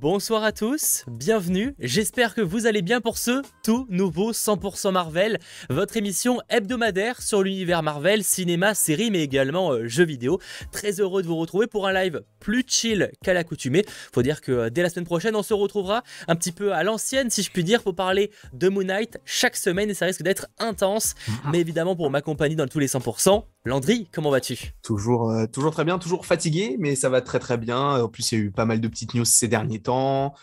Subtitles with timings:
[0.00, 5.40] Bonsoir à tous, bienvenue, j'espère que vous allez bien pour ce tout nouveau 100% Marvel,
[5.70, 10.38] votre émission hebdomadaire sur l'univers Marvel, cinéma, série mais également euh, jeux vidéo.
[10.70, 13.84] Très heureux de vous retrouver pour un live plus chill qu'à l'accoutumée.
[14.12, 16.84] Faut dire que euh, dès la semaine prochaine on se retrouvera un petit peu à
[16.84, 20.22] l'ancienne si je puis dire pour parler de Moon Knight chaque semaine et ça risque
[20.22, 21.16] d'être intense.
[21.50, 24.72] Mais évidemment pour m'accompagner dans tous les 100%, Landry, comment vas-tu?
[24.82, 28.02] Toujours, euh, toujours très bien, toujours fatigué, mais ça va très très bien.
[28.02, 30.34] En plus, il y a eu pas mal de petites news ces derniers temps.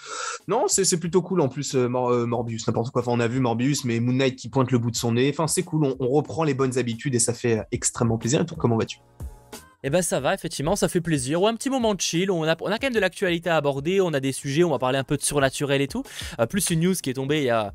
[0.48, 1.42] Non, c'est plutôt cool.
[1.42, 3.02] En plus, euh, Mor- euh, Morbius, n'importe quoi.
[3.02, 5.30] Enfin, on a vu Morbius, mais Moon Knight qui pointe le bout de son nez.
[5.30, 5.86] Enfin, c'est cool.
[5.86, 8.42] On, on reprend les bonnes habitudes et ça fait extrêmement plaisir.
[8.42, 9.00] Et toi, comment vas-tu?
[9.88, 11.42] Eh ben ça va, effectivement, ça fait plaisir.
[11.42, 12.32] Ouais, un petit moment de chill.
[12.32, 14.02] On a, on a quand même de l'actualité à aborder.
[14.02, 16.04] On a des sujets, on va parler un peu de surnaturel et tout.
[16.40, 17.74] Euh, plus une news qui est tombée il y a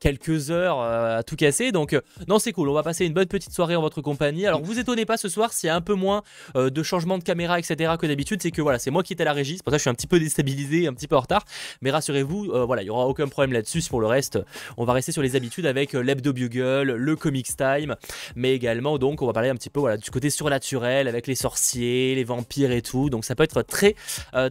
[0.00, 1.70] quelques heures euh, à tout casser.
[1.70, 2.68] Donc, euh, non, c'est cool.
[2.68, 4.46] On va passer une bonne petite soirée en votre compagnie.
[4.46, 6.22] Alors, vous étonnez pas ce soir s'il y a un peu moins
[6.56, 7.92] euh, de changements de caméra, etc.
[8.00, 8.42] que d'habitude.
[8.42, 9.58] C'est que voilà, c'est moi qui étais à la régie.
[9.58, 11.44] C'est pour ça que je suis un petit peu déstabilisé, un petit peu en retard.
[11.82, 13.82] Mais rassurez-vous, voilà, il y aura aucun problème là-dessus.
[13.90, 14.38] Pour le reste,
[14.76, 17.96] on va rester sur les habitudes avec l'hebdo bugle, le comics time,
[18.36, 21.34] mais également donc on va parler un petit peu voilà du côté surnaturel avec les
[21.34, 23.10] sorciers, les vampires et tout.
[23.10, 23.94] Donc ça peut être très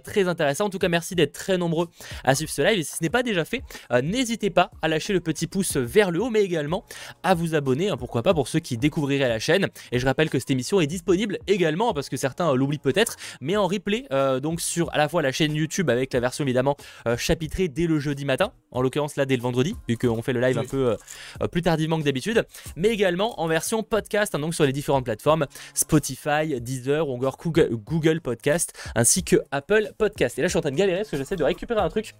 [0.03, 0.65] très intéressant.
[0.65, 1.89] En tout cas, merci d'être très nombreux
[2.23, 2.79] à suivre ce live.
[2.79, 3.63] Et si ce n'est pas déjà fait,
[4.03, 6.83] n'hésitez pas à lâcher le petit pouce vers le haut, mais également
[7.23, 9.67] à vous abonner, hein, pourquoi pas pour ceux qui découvriraient la chaîne.
[9.91, 13.15] Et je rappelle que cette émission est disponible également, parce que certains euh, l'oublient peut-être,
[13.41, 16.43] mais en replay, euh, donc sur à la fois la chaîne YouTube avec la version
[16.43, 20.21] évidemment euh, chapitrée dès le jeudi matin, en l'occurrence là dès le vendredi, vu qu'on
[20.21, 20.95] fait le live un peu
[21.41, 22.45] euh, plus tardivement que d'habitude,
[22.75, 27.37] mais également en version podcast, hein, donc sur les différentes plateformes Spotify, Deezer ou encore
[27.37, 30.37] Google, Google Podcast, ainsi que Apple Podcast.
[30.37, 32.13] Et là je suis en train de galérer parce que j'essaie de récupérer un truc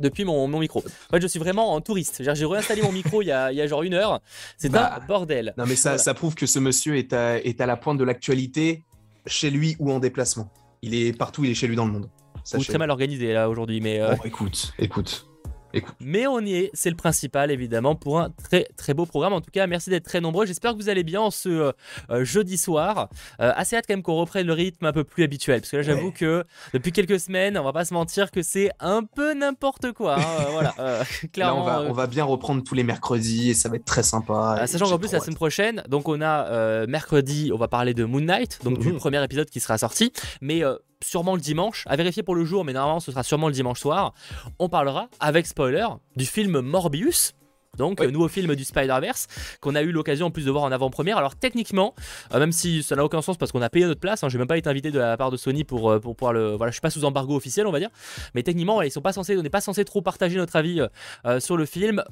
[0.00, 0.80] depuis mon, mon micro.
[0.80, 2.22] En fait, je suis vraiment en touriste.
[2.22, 4.20] J'ai réinstallé mon micro il y, a, il y a genre une heure.
[4.58, 5.54] C'est Bah, un bordel.
[5.58, 6.02] Non, mais ça, Voilà.
[6.02, 8.84] ça prouve que ce monsieur est à, est à la pointe de l'actualité
[9.26, 10.50] chez lui ou en déplacement.
[10.82, 12.10] Il est partout, il est chez lui dans le monde.
[12.54, 15.26] Ou très mal organisé là aujourd'hui, mais euh, Bon, écoute, écoute,
[15.74, 15.94] écoute.
[16.00, 19.32] Mais on y est, c'est le principal évidemment pour un très très beau programme.
[19.32, 20.46] En tout cas, merci d'être très nombreux.
[20.46, 21.72] J'espère que vous allez bien en ce euh,
[22.10, 23.08] euh, jeudi soir.
[23.40, 25.60] Euh, assez hâte quand même qu'on reprenne le rythme un peu plus habituel.
[25.60, 26.12] Parce que là, j'avoue Ouais.
[26.12, 26.44] que
[26.74, 30.16] depuis quelques semaines, on va pas se mentir que c'est un peu n'importe quoi.
[30.18, 30.46] hein.
[30.50, 31.62] Voilà, euh, Là, clairement.
[31.62, 34.58] on va, on va bien reprendre tous les mercredis et ça va être très sympa.
[34.62, 38.04] Et sachant qu'en plus, la semaine prochaine, donc on a mercredi, on va parler de
[38.04, 38.98] Moon Knight, donc du Mhm.
[38.98, 40.62] premier épisode qui sera sorti, mais
[41.02, 43.80] sûrement le dimanche, à vérifier pour le jour, mais normalement ce sera sûrement le dimanche
[43.80, 44.14] soir.
[44.58, 45.86] On parlera, avec spoiler,
[46.16, 47.34] du film Morbius.
[47.78, 49.28] Donc, nouveau film du Spider-Verse
[49.62, 51.16] qu'on a eu l'occasion en plus de voir en avant-première.
[51.16, 51.94] Alors, techniquement,
[52.34, 54.36] euh, même si ça n'a aucun sens parce qu'on a payé notre place, hein, j'ai
[54.36, 56.54] même pas été invité de la part de Sony pour, euh, pour pouvoir le.
[56.54, 57.88] Voilà, je suis pas sous embargo officiel, on va dire.
[58.34, 60.82] Mais techniquement, voilà, ils sont pas censés, on n'est pas censé trop partager notre avis
[61.24, 62.04] euh, sur le film.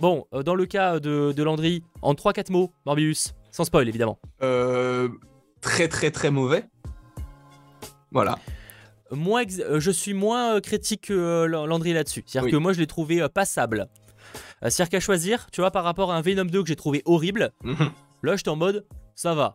[0.00, 4.18] Bon, dans le cas de, de Landry, en 3-4 mots, Morbius, sans spoil évidemment.
[4.42, 5.08] Euh,
[5.60, 6.64] très très très mauvais.
[8.12, 8.38] Voilà.
[9.10, 12.24] Moi, euh, je suis moins euh, critique que euh, Landry là-dessus.
[12.26, 12.52] C'est-à-dire Oui.
[12.52, 13.86] que moi, je l'ai trouvé passable.
[14.60, 17.52] C'est-à-dire qu'à choisir, tu vois, par rapport à un Venom 2 que j'ai trouvé horrible,
[17.62, 17.90] Mhm.
[18.22, 19.54] là, j'étais en mode, ça va.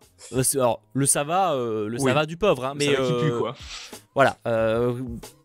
[0.55, 2.07] Alors, le ça va, euh, le Oui.
[2.07, 3.55] ça va du pauvre, hein, mais ça euh, pue, quoi.
[4.15, 4.37] voilà.
[4.47, 4.93] euh,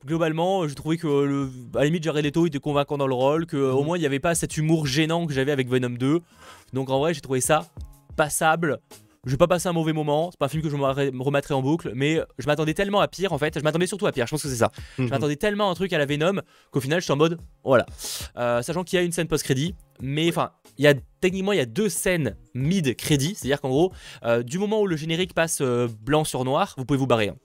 [0.07, 3.47] globalement, j'ai trouvé que, le, à la limite, Jared Leto était convaincant dans le rôle,
[3.47, 3.87] que au Mhm.
[3.87, 6.21] moins, il n'y avait pas cet humour gênant que j'avais avec Venom 2.
[6.73, 7.67] Donc, en vrai, j'ai trouvé ça
[8.17, 8.79] passable.
[9.29, 11.13] Je vais pas passer un mauvais moment, c'est pas un film que je me re-
[11.13, 14.07] me remettrai en boucle, mais je m'attendais tellement à pire en fait, je m'attendais surtout
[14.07, 14.71] à pire, je pense que c'est ça.
[14.97, 15.11] Je Mhm.
[15.11, 16.41] m'attendais tellement à un truc à la Venom
[16.71, 17.85] qu'au final je suis en mode voilà.
[18.39, 21.59] Euh, sachant qu'il y a une scène post-crédit, mais enfin, il y a techniquement il
[21.59, 23.93] y a deux scènes mid-crédit, c'est-à-dire qu'en gros,
[24.25, 27.29] euh, du moment où le générique passe euh, blanc sur noir, vous pouvez vous barrer.
[27.29, 27.37] hein.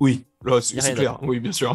[0.00, 0.24] Oui,
[0.60, 1.18] c'est clair.
[1.22, 1.74] Oui, bien sûr.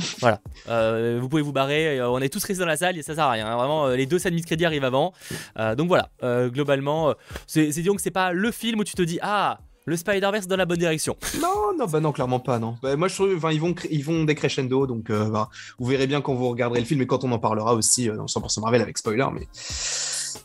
[0.69, 3.15] Euh, vous pouvez vous barrer, euh, on est tous restés dans la salle et ça
[3.15, 3.47] sert à rien.
[3.47, 3.55] hein.
[3.57, 5.13] Vraiment, euh, les deux scènes mid-crédit arrivent avant.
[5.59, 7.13] Euh, donc voilà, euh, globalement,
[7.47, 9.59] c'est disons que c'est pas le film où tu te dis ah.
[9.85, 11.17] Le Spider-Verse dans la bonne direction.
[11.41, 12.77] Non, non, bah non, clairement pas, non.
[12.81, 16.21] Bah, moi, je trouve, enfin, ils vont, ils vont décrescendo, donc bah, vous verrez bien
[16.21, 18.97] quand vous regarderez le film et quand on en parlera aussi dans 100% Marvel avec
[18.97, 19.45] spoiler, mais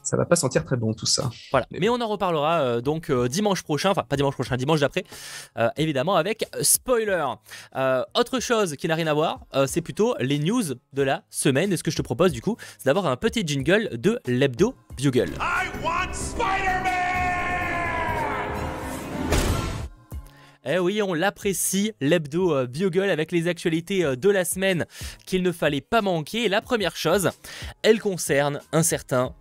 [0.03, 1.31] ça va pas sentir très bon tout ça.
[1.51, 1.67] Voilà.
[1.71, 4.81] Mais Mais on en reparlera euh, donc euh, dimanche prochain, enfin pas dimanche prochain, dimanche
[4.81, 5.05] d'après,
[5.57, 7.25] euh, évidemment avec spoiler.
[7.77, 11.23] Euh, autre chose qui n'a rien à voir, euh, c'est plutôt les news de la
[11.31, 11.73] semaine.
[11.73, 14.75] Et ce que je te propose du coup, c'est d'avoir un petit jingle de l'hebdo
[14.97, 15.31] bugle.
[15.41, 17.09] I want Spider-Man!
[20.71, 24.85] Eh oui, on l'apprécie, l'hebdo euh, bugle avec les actualités euh, de la semaine
[25.25, 26.45] qu'il ne fallait pas manquer.
[26.45, 27.31] Et la première chose,
[27.83, 29.35] elle concerne un certain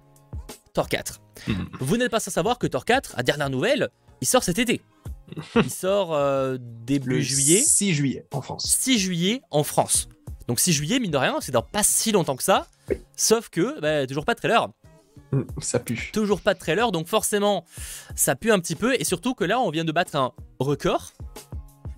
[0.78, 1.20] Thor 4.
[1.48, 1.70] Mhm.
[1.80, 3.90] Vous n'êtes pas sans savoir que Thor 4, à dernière nouvelle,
[4.22, 4.80] il sort cet été.
[5.56, 8.64] Il sort euh, début Le juillet, 6 juillet en France.
[8.80, 10.08] 6 juillet en France.
[10.48, 12.68] Donc 6 juillet, mine de rien, c'est dans pas si longtemps que ça.
[13.16, 14.70] Sauf que, bah, toujours pas de trailer.
[15.32, 16.12] Mm, Ça pue.
[16.14, 17.66] Toujours pas de trailer, donc forcément,
[18.16, 18.94] ça pue un petit peu.
[19.00, 21.12] Et surtout que là, on vient de battre un record.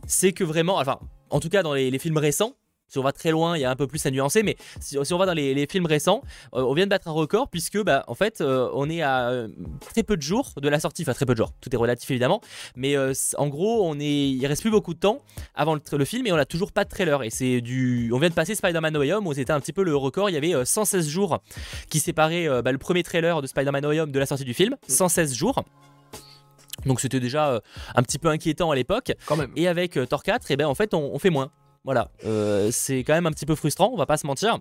[0.08, 1.00] C'est que vraiment, enfin,
[1.30, 2.54] en tout cas dans les, les films récents,
[2.89, 4.97] Si on va très loin, il y a un peu plus à nuancer, mais si,
[5.01, 6.21] si on va dans les, les films récents,
[6.56, 9.30] euh, on vient de battre un record puisque, bah, en fait, euh, on est à
[9.30, 9.47] euh,
[9.94, 12.09] très peu de jours de la sortie, enfin très peu de jours, tout est relatif
[12.12, 12.41] évidemment,
[12.75, 12.95] mais
[13.38, 15.21] en gros, on est, il reste plus beaucoup de temps
[15.56, 17.24] avant le, film et on a toujours pas de trailer.
[17.24, 19.74] Et c'est du, on vient de passer Spider-Man No Way Home où c'était un petit
[19.74, 20.30] peu le record.
[20.30, 21.39] Il y avait euh, 116 jours
[21.89, 24.53] qui séparaient bah, le premier trailer de Spider-Man No Way Home de la sortie du
[24.53, 25.63] film, 116 jours.
[26.85, 27.62] Donc c'était déjà
[27.95, 29.12] un petit peu inquiétant à l'époque.
[29.56, 31.51] Et avec Thor 4, et ben en fait on, on fait moins.
[31.86, 34.60] Voilà, Euh, c'est quand même un petit peu frustrant, on va pas se mentir.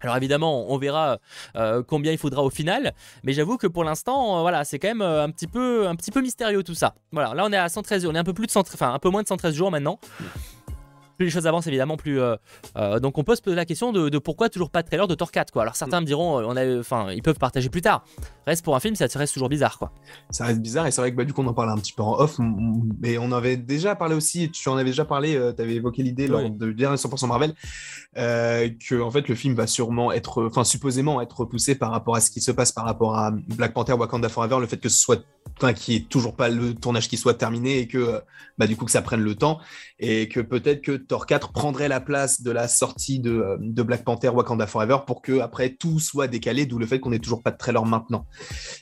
[0.00, 1.18] Alors évidemment, on verra
[1.56, 2.92] euh, combien il faudra au final,
[3.22, 6.10] mais j'avoue que pour l'instant, euh, voilà, c'est quand même un petit peu, un petit
[6.10, 6.94] peu mystérieux tout ça.
[7.12, 8.98] Voilà, là on est à 113, on est un peu plus de 113, enfin un
[8.98, 10.00] peu moins de 113 jours maintenant.
[11.22, 12.34] Plus les choses avancent évidemment, plus euh,
[12.76, 15.06] euh, donc on peut se poser la question de, de pourquoi toujours pas de trailer
[15.06, 15.62] de Thor 4 quoi.
[15.62, 18.04] Alors certains me diront, euh, on a, enfin ils peuvent partager plus tard.
[18.44, 19.92] Reste pour un film, ça reste toujours bizarre quoi.
[20.30, 21.92] Ça reste bizarre et c'est vrai que bah, du coup on en parlait un petit
[21.92, 22.40] peu en off,
[23.00, 26.26] mais on avait déjà parlé aussi, tu en avais déjà parlé, tu avais évoqué l'idée
[26.26, 26.50] lors Oui.
[26.50, 27.54] de dernier 100% Marvel,
[28.18, 32.16] euh, que en fait le film va sûrement être, enfin supposément être repoussé par rapport
[32.16, 34.88] à ce qui se passe par rapport à Black Panther Wakanda Forever, le fait que
[34.88, 35.22] ce soit,
[35.56, 38.20] enfin qu'il n'y ait toujours pas le tournage qui soit terminé et que
[38.58, 39.60] bah, du coup que ça prenne le temps
[40.02, 43.82] et que peut-être que Thor 4 prendrait la place de la sortie de, euh, de
[43.82, 47.20] Black Panther Wakanda Forever pour que après tout soit décalé, d'où le fait qu'on n'ait
[47.20, 48.26] toujours pas de trailer maintenant.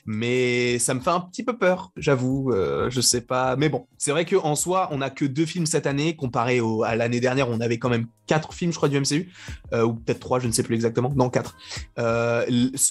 [0.07, 2.51] Mais ça me fait un petit peu peur, j'avoue.
[2.51, 3.55] euh, je sais pas.
[3.55, 6.95] Mais bon, c'est vrai qu'en soi, on n'a que deux films cette année, comparé à
[6.95, 9.29] l'année dernière, on avait quand même quatre films, je crois, du MCU,
[9.73, 11.11] euh, ou peut-être trois, je ne sais plus exactement.
[11.15, 11.57] Non, quatre.
[11.99, 12.45] Euh,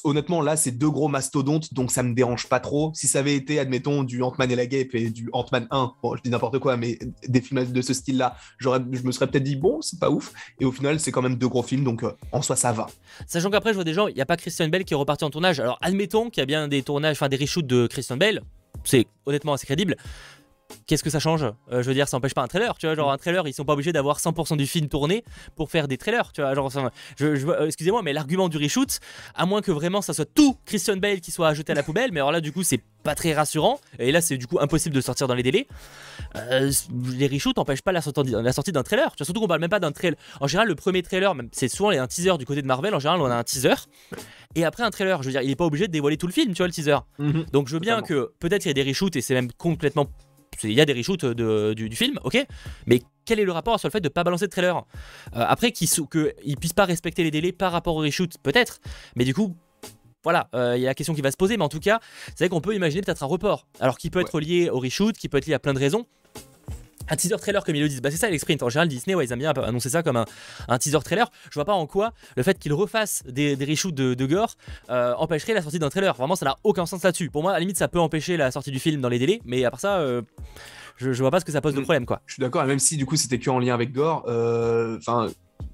[0.04, 2.92] honnêtement, là, c'est deux gros mastodontes, donc ça me dérange pas trop.
[2.94, 6.14] Si ça avait été, admettons, du Ant-Man et la Guêpe et du Ant-Man 1, bon,
[6.14, 7.94] je dis n'importe quoi, mais des films de ce
[8.58, 10.32] je me serais peut-être dit, bon, c'est pas ouf.
[10.58, 12.86] Et au final, c'est quand même deux gros films, donc euh, en soi, ça va.
[13.26, 15.24] Sachant qu'après, je vois des gens, il n'y a pas Christian Bell qui est reparti
[15.24, 15.60] en tournage.
[15.60, 18.42] Alors, admettons qu'il y a bien des tournages, enfin des reshoots de Christian Bell.
[18.84, 19.96] C'est honnêtement assez crédible.
[20.90, 21.44] Qu'est-ce que ça change?
[21.44, 22.96] Euh, Je veux dire, ça n'empêche pas un trailer, tu vois.
[22.96, 25.22] Genre, un trailer, ils sont pas obligés d'avoir 100% du film tourné
[25.54, 26.52] pour faire des trailers, tu vois.
[26.52, 26.68] Genre,
[27.16, 28.98] je, je euh, excusez-moi, mais l'argument du reshoot,
[29.36, 32.10] à moins que vraiment ça soit tout Christian Bale qui soit ajouté à la poubelle,
[32.10, 33.78] mais alors là, du coup, c'est pas très rassurant.
[34.00, 35.68] Et là, c'est du coup impossible de sortir dans les délais.
[36.34, 36.72] Euh,
[37.16, 39.12] les reshoots n'empêchent pas la sortie, la sortie d'un trailer.
[39.12, 40.18] Tu vois, surtout qu'on parle même pas d'un trailer.
[40.40, 42.92] En général, le premier trailer, même, c'est souvent un teaser du côté de Marvel.
[42.96, 43.74] En général, on a un teaser.
[44.56, 46.32] Et après un trailer, je veux dire, il est pas obligé de dévoiler tout le
[46.32, 46.96] film, tu vois, le teaser.
[47.52, 50.06] Donc je veux bien que peut-être il y a des reshoots et c'est même complètement.
[50.64, 52.44] Il y a des reshoots de- du, du film, ok
[52.86, 54.82] Mais quel est le rapport sur le fait de pas balancer de trailer Euh,
[55.48, 58.80] Après qu'ils sou- que ils puissent pas respecter les délais par rapport au reshoot, peut-être.
[59.16, 59.54] Mais du coup,
[60.24, 61.56] voilà, euh, il y a la question qui va se poser.
[61.56, 63.66] Mais en tout cas, c'est vrai qu'on peut imaginer peut-être un report.
[63.80, 66.06] Alors qui peut être lié au reshoot, qui peut être lié à plein de raisons.
[67.10, 68.62] Un teaser trailer comme ils le disent, bah c'est ça les sprints.
[68.62, 70.24] En général, Disney, ouais, ils aiment bien annoncer ça comme un,
[70.68, 71.30] un teaser trailer.
[71.50, 74.54] Je vois pas en quoi le fait qu'ils refassent des, des reshoots de, de gore
[74.90, 76.14] euh, empêcherait la sortie d'un trailer.
[76.14, 77.30] Vraiment, ça n'a aucun sens là-dessus.
[77.30, 79.40] Pour moi, à la limite, ça peut empêcher la sortie du film dans les délais,
[79.44, 80.22] mais à part ça, euh,
[80.96, 81.84] je, je vois pas ce que ça pose de Mm.
[81.84, 82.20] problème, quoi.
[82.26, 84.98] Je suis d'accord, et même si du coup c'était que en lien avec Gore, euh,
[84.98, 85.28] enfin,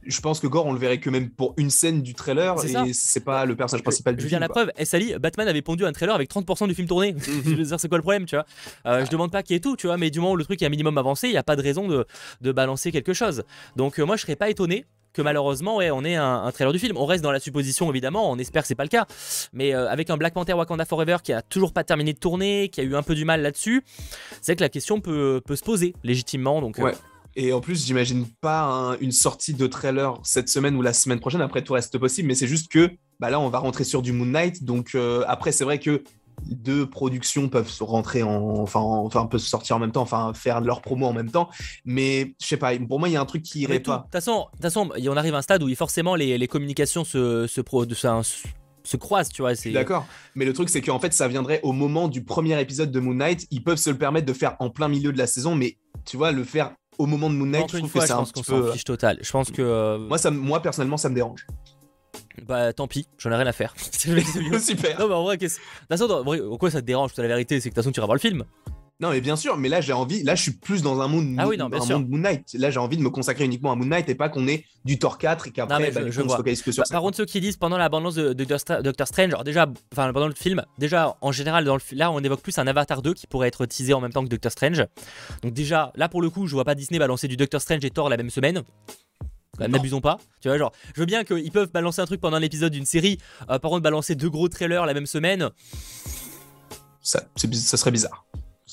[0.06, 2.68] je pense que Gore on le verrait que même pour une scène du trailer C'est
[2.68, 2.84] et ça.
[2.92, 4.48] c'est pas le personnage principal Je du veux dire film.
[4.48, 7.14] la preuve, SLI, Batman avait pondu un trailer avec 30% du film tourné.
[7.44, 8.46] je veux dire, c'est quoi le problème, tu vois?
[8.86, 10.60] Euh, Je demande pas qui est tout, tu vois, mais du moment où le truc
[10.62, 12.06] est un minimum avancé, il n'y a pas de raison de,
[12.40, 13.44] de balancer quelque chose.
[13.76, 16.74] Donc euh, moi, je serais pas étonné que malheureusement, ouais, on ait un, un trailer
[16.74, 16.96] du film.
[16.98, 19.06] On reste dans la supposition, évidemment, on espère que c'est pas le cas.
[19.54, 22.68] Mais euh, avec un Black Panther Wakanda Forever qui a toujours pas terminé de tourner,
[22.68, 23.82] qui a eu un peu du mal là-dessus,
[24.42, 26.60] c'est que la question peut, peut se poser légitimement.
[26.60, 26.92] Donc, euh, Ouais.
[27.36, 31.20] Et en plus, j'imagine pas un- une sortie de trailer cette semaine ou la semaine
[31.20, 31.42] prochaine.
[31.42, 32.90] Après, tout reste possible, mais c'est juste que
[33.20, 34.64] bah là, on va rentrer sur du Moon Knight.
[34.64, 36.02] Donc euh, après, c'est vrai que
[36.50, 40.32] deux productions peuvent se rentrer en, enfin, en- enfin, peuvent sortir en même temps, enfin,
[40.34, 41.48] faire leur promo en même temps.
[41.84, 42.76] Mais je sais pas.
[42.78, 44.02] Pour moi, il y a un truc qui irait tout- De pas.
[44.02, 47.04] toute façon, de toute façon, on arrive à un stade où forcément les, les communications
[47.04, 48.06] se, se, pro- de- se,
[48.84, 49.52] se croisent, tu vois.
[49.72, 50.06] D'accord.
[50.34, 53.14] Mais le truc, c'est qu'en fait, ça viendrait au moment du premier épisode de Moon
[53.14, 53.46] Knight.
[53.50, 56.16] Ils peuvent se le permettre de faire en plein milieu de la saison, mais tu
[56.18, 58.24] vois, le faire au moment de Moon Knight, je une trouve fois, que c'est un
[58.24, 58.72] petit peu.
[58.72, 59.18] fiche total.
[59.22, 61.46] Je pense que euh, Moi, ça, moi, personnellement, ça me dérange.
[62.46, 63.74] bah tant pis, j'en ai rien à faire.
[64.60, 64.98] Super.
[64.98, 67.10] non mais en vrai, qu'est-ce- de toute façon, en vrai, en quoi ça te dérange?
[67.14, 68.44] C'est la vérité, c'est que de toute façon tu iras voir le film.
[68.98, 70.22] Non, mais bien sûr, mais là, j'ai envie.
[70.22, 71.98] Là, je suis plus dans un monde, Ah oui, non, bien un sûr.
[71.98, 72.54] monde Moon Knight.
[72.54, 74.98] Là, j'ai envie de me consacrer uniquement à Moon Knight et pas qu'on ait du
[74.98, 76.36] Thor 4 et qu'après, bah, je- on se vois.
[76.38, 76.94] focalise que sur Bah, ça.
[76.94, 79.44] par contre, ceux qui disent pendant la bande-annonce de, de Doctor Stra- Doctor Strange, alors
[79.44, 82.56] déjà, enfin pendant le film, déjà en général, dans le, fi- là on évoque plus
[82.58, 84.82] un Avatar 2 qui pourrait être teasé en même temps que Doctor Strange.
[85.42, 87.90] Donc déjà, là pour le coup, je vois pas Disney balancer du Doctor Strange et
[87.90, 88.62] Thor la même semaine.
[89.58, 89.68] Bah.
[89.68, 92.42] N'abusons pas, tu vois, genre, je veux bien qu'ils peuvent balancer un truc pendant un
[92.42, 93.18] épisode d'une série,
[93.50, 95.50] euh, par contre, balancer deux gros trailers la même semaine,
[97.02, 97.20] ça
[97.76, 98.24] serait bizarre.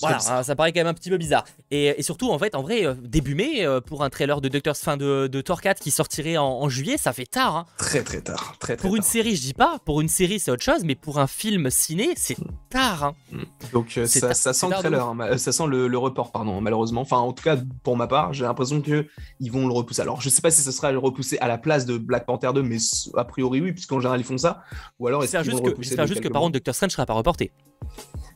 [0.02, 1.44] Voilà, hein, ça paraît quand même un petit peu bizarre.
[1.70, 4.50] Et, et surtout, en fait, en vrai, euh, début mai, euh, pour un trailer de
[4.50, 7.56] Doctor fin de, de Thor 4 qui sortirait en, en juillet, ça fait tard.
[7.56, 7.66] hein.
[7.78, 8.56] Très très tard.
[8.60, 9.12] Très, très Pour une tard.
[9.12, 12.10] série, je dis pas, pour une série, c'est autre chose, mais pour un film ciné,
[12.16, 12.38] c'est
[12.70, 13.04] tard.
[13.04, 13.14] hein.
[13.72, 17.02] Donc euh, ça, sent le trailer, hein, ça sent le, le report, pardon, malheureusement.
[17.02, 19.06] Enfin, en tout cas, pour ma part, j'ai l'impression que
[19.40, 20.02] ils vont le repousser.
[20.02, 22.64] Alors, je sais pas si ce sera repoussé à la place de Black Panther 2,
[22.64, 22.78] mais
[23.16, 24.64] a priori oui, puisqu'en général ils font ça.
[25.00, 26.92] Ou alors est-ce qu'ils vont juste, que, repousser j'espère juste que par contre, Doctor Strange
[26.92, 27.52] sera pas reporté.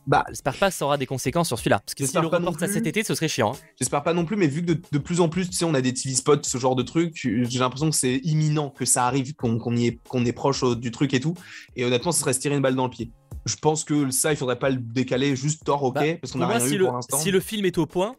[0.08, 1.80] Bah, J'espère pas que ça aura des conséquences sur celui-là.
[1.80, 2.72] Parce que J'espère le pas reporte plus.
[2.74, 3.52] cet été, ce serait chiant.
[3.54, 3.60] hein.
[3.78, 5.74] J'espère pas non plus, mais vu que de, de plus en plus, tu sais, on
[5.74, 9.06] a des TV spots, ce genre de truc, j'ai l'impression que c'est imminent que ça
[9.06, 11.34] arrive, qu'on est, qu'on est proche euh, du truc et tout.
[11.76, 13.12] Et honnêtement, ce serait se tirer une balle dans le pied.
[13.46, 16.42] Je pense que ça, il faudrait pas le décaler, juste Thor, ok, Bah, parce qu'on
[16.42, 17.18] a rien si eu le, pour l'instant.
[17.18, 18.16] si le film est au point,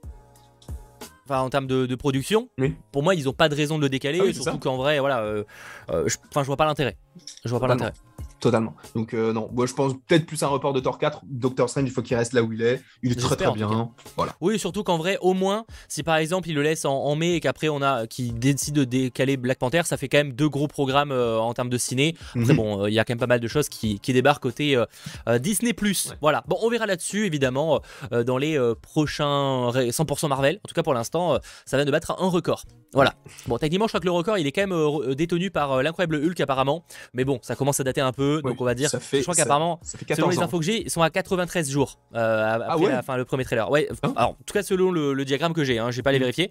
[1.25, 2.75] enfin en termes de, de production, Oui.
[2.93, 4.19] pour moi, ils ont pas de raison de le décaler.
[4.21, 5.45] Ah oui, surtout qu'en vrai, voilà, euh,
[5.91, 6.97] euh, je, enfin, je vois pas l'intérêt.
[7.45, 7.85] Je vois pas Totalement.
[7.87, 8.18] l'intérêt.
[8.41, 8.75] Totalement.
[8.95, 11.23] Donc, euh, non, moi je pense peut-être plus un report de Thor 4.
[11.25, 12.81] Doctor Strange, il faut qu'il reste là où il est.
[13.03, 13.91] Il est très très bien.
[14.17, 14.35] Voilà.
[14.41, 17.35] Oui, surtout qu'en vrai, au moins, si par exemple il le laisse en, en mai
[17.35, 20.49] et qu'après on a qui décide de décaler Black Panther, ça fait quand même deux
[20.49, 22.15] gros programmes euh, en termes de ciné.
[22.37, 22.57] Après Mhm.
[22.57, 24.77] bon, euh, il y a quand même pas mal de choses qui, qui débarquent côté
[24.77, 24.85] euh,
[25.29, 25.75] euh, Disney+.
[26.21, 26.45] Voilà.
[26.47, 27.81] Bon, on verra là-dessus évidemment
[28.13, 28.75] euh, dans les euh,
[29.09, 30.61] prochains ré- 100% Marvel.
[30.65, 32.65] En tout cas pour l'instant, euh, ça vient de battre un record.
[32.95, 33.15] Voilà.
[33.47, 35.83] Bon, techniquement, je crois que le record, il est quand même euh, détenu par euh,
[35.83, 36.85] l'incroyable Hulk apparemment.
[37.15, 38.89] Mais bon, ça commence à dater un peu, donc Oui, on va dire.
[38.91, 40.43] ça fait- je crois qu'apparemment, Selon 14 les ans.
[40.43, 42.93] infos que j'ai, ils sont à 93 jours euh, après ouais?
[42.93, 43.71] la fin, le premier trailer.
[43.71, 44.13] Ouais, Hein?
[44.17, 46.23] alors, en tout cas, selon le, le diagramme que j'ai, hein, j'ai pas les Mhm.
[46.25, 46.51] vérifier.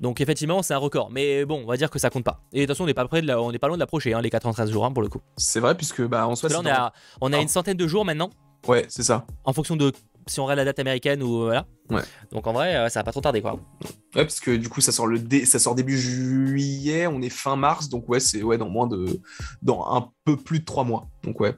[0.00, 1.10] Donc, effectivement, c'est un record.
[1.10, 2.40] Mais bon, on va dire que ça compte pas.
[2.52, 3.80] Et de toute façon, on n'est pas, près de la- on n'est pas loin de
[3.80, 5.20] l'approcher, hein, les 93 jours, hein, pour le coup.
[5.36, 7.40] C'est vrai, puisque bah, en soi, là, on, est à- on a Ah.
[7.42, 8.30] une centaine de jours maintenant,
[8.66, 9.26] Ouais, c'est ça.
[9.44, 9.92] en fonction de
[10.26, 11.66] si on regarde la date américaine ou voilà.
[11.90, 12.02] Ouais.
[12.30, 13.54] Donc, en vrai, euh, ça va pas trop tarder, quoi.
[14.14, 17.28] Ouais, parce que du coup, ça sort, le dé- ça sort début juillet, on est
[17.30, 19.20] fin mars, donc ouais, c'est ouais, dans moins de.
[19.62, 21.08] dans un peu plus de 3 mois.
[21.22, 21.54] Donc ouais.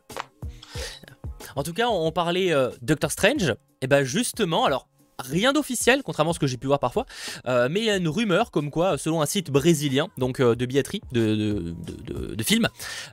[1.57, 3.55] En tout cas, on, parlait euh, Doctor Strange.
[3.81, 7.07] Et ben justement, alors rien d'officiel, contrairement à ce que j'ai pu voir parfois,
[7.47, 10.55] euh, mais il y a une rumeur comme quoi, selon un site brésilien, donc euh,
[10.57, 11.75] de billetterie de,
[12.07, 12.69] de, de, film,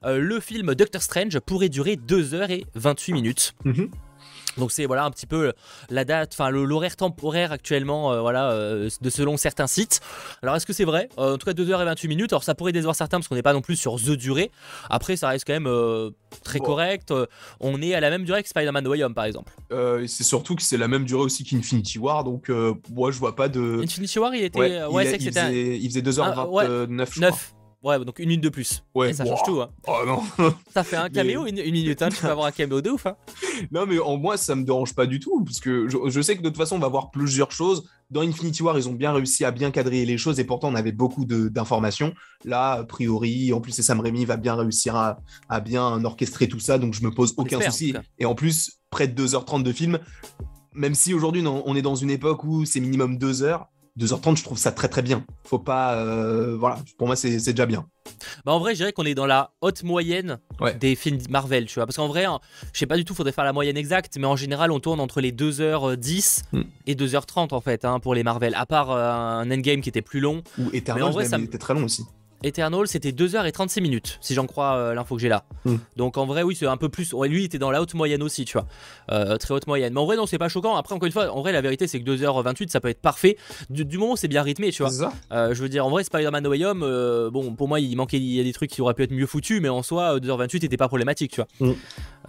[0.05, 3.53] euh, le film Doctor Strange pourrait durer 2h28 minutes.
[3.65, 3.91] Mhm.
[4.57, 5.53] Donc c'est voilà un petit peu
[5.89, 10.01] la date, enfin l'horaire temporaire actuellement, euh, voilà, euh, de selon certains sites.
[10.43, 11.07] Alors est-ce que c'est vrai?
[11.17, 12.33] Euh, En tout cas 2h28 minutes.
[12.33, 14.51] Alors ça pourrait décevoir certains parce qu'on n'est pas non plus sur the durée.
[14.89, 16.09] Après ça reste quand même euh,
[16.43, 16.65] très Bon.
[16.65, 17.11] correct.
[17.11, 17.25] Euh,
[17.59, 19.53] on est à la même durée que Spider-Man No Way Home par exemple.
[19.71, 23.19] Euh, c'est surtout que c'est la même durée aussi qu'Infinity War, donc euh, moi je
[23.19, 23.79] vois pas de.
[23.83, 26.65] Infinity War il était, Ouais, euh, il, un- faisait, il faisait 2h29, Ah, ouais.
[27.09, 27.37] je crois.
[27.83, 27.99] 9.
[27.99, 28.83] Ouais, donc une minute de plus.
[28.93, 29.29] Ouais, Et ça wow.
[29.31, 29.61] change tout.
[29.61, 29.69] Hein.
[29.87, 30.23] Oh non.
[30.73, 32.01] Ça fait un caméo, une, une minute.
[32.01, 32.09] Hein.
[32.09, 33.05] Tu peux avoir un caméo de ouf.
[33.05, 33.15] Hein.
[33.71, 36.37] non, mais en moi, ça me dérange pas du tout, parce que je, je sais
[36.37, 37.89] que de toute façon, on va voir plusieurs choses.
[38.09, 40.75] Dans Infinity War, ils ont bien réussi à bien cadrer les choses, et pourtant, on
[40.75, 42.13] avait beaucoup d'informations.
[42.43, 46.47] Là, a priori, en plus, c'est Sam Raimi va bien réussir à, à bien orchestrer
[46.47, 47.93] tout ça, donc je me pose aucun en souci.
[48.19, 49.99] Et en plus, près de 2h30 de film,
[50.73, 53.67] même si aujourd'hui, on on est dans une époque où c'est minimum 2 heures.
[53.99, 55.23] 2h30, je trouve ça très très bien.
[55.43, 55.95] Faut pas.
[55.95, 57.85] euh, voilà, pour moi, c'est c'est déjà bien.
[58.45, 60.73] Bah, en vrai, je dirais qu'on est dans la haute moyenne Ouais.
[60.75, 61.85] des films Marvel, tu vois.
[61.85, 62.39] Parce qu'en vrai, hein,
[62.73, 64.99] je sais pas du tout, faudrait faire la moyenne exacte, mais en général, on tourne
[64.99, 66.61] entre les 2h10 Hmm.
[66.87, 68.53] et 2h30 en fait hein, pour les Marvel.
[68.55, 70.41] À part euh, un Endgame qui était plus long.
[70.57, 72.05] Ou Eternal, Mais en vrai, ça était très long aussi.
[72.43, 75.43] Eternal, c'était 2h36 minutes, si j'en crois euh, l'info que j'ai là.
[75.65, 75.77] Hmm.
[75.95, 77.13] Donc en vrai, oui, c'est un peu plus.
[77.13, 78.67] ouais, lui, il était dans la haute moyenne aussi, tu vois.
[79.11, 79.93] Euh, très haute moyenne.
[79.93, 80.75] Mais en vrai, non, c'est pas choquant.
[80.75, 83.37] Après, encore une fois, en vrai, la vérité, c'est que 2h28, ça peut être parfait.
[83.69, 84.91] Du, du moment où c'est bien rythmé, tu vois.
[84.91, 87.67] C'est ça Euh, je veux dire, en vrai, Spider-Man No Way Home, euh, bon, pour
[87.67, 89.69] moi, il manquait, il y a des trucs qui auraient pu être mieux foutus, mais
[89.69, 91.47] en soi, euh, 2h28 n'était pas problématique, tu vois.
[91.69, 91.73] Mm.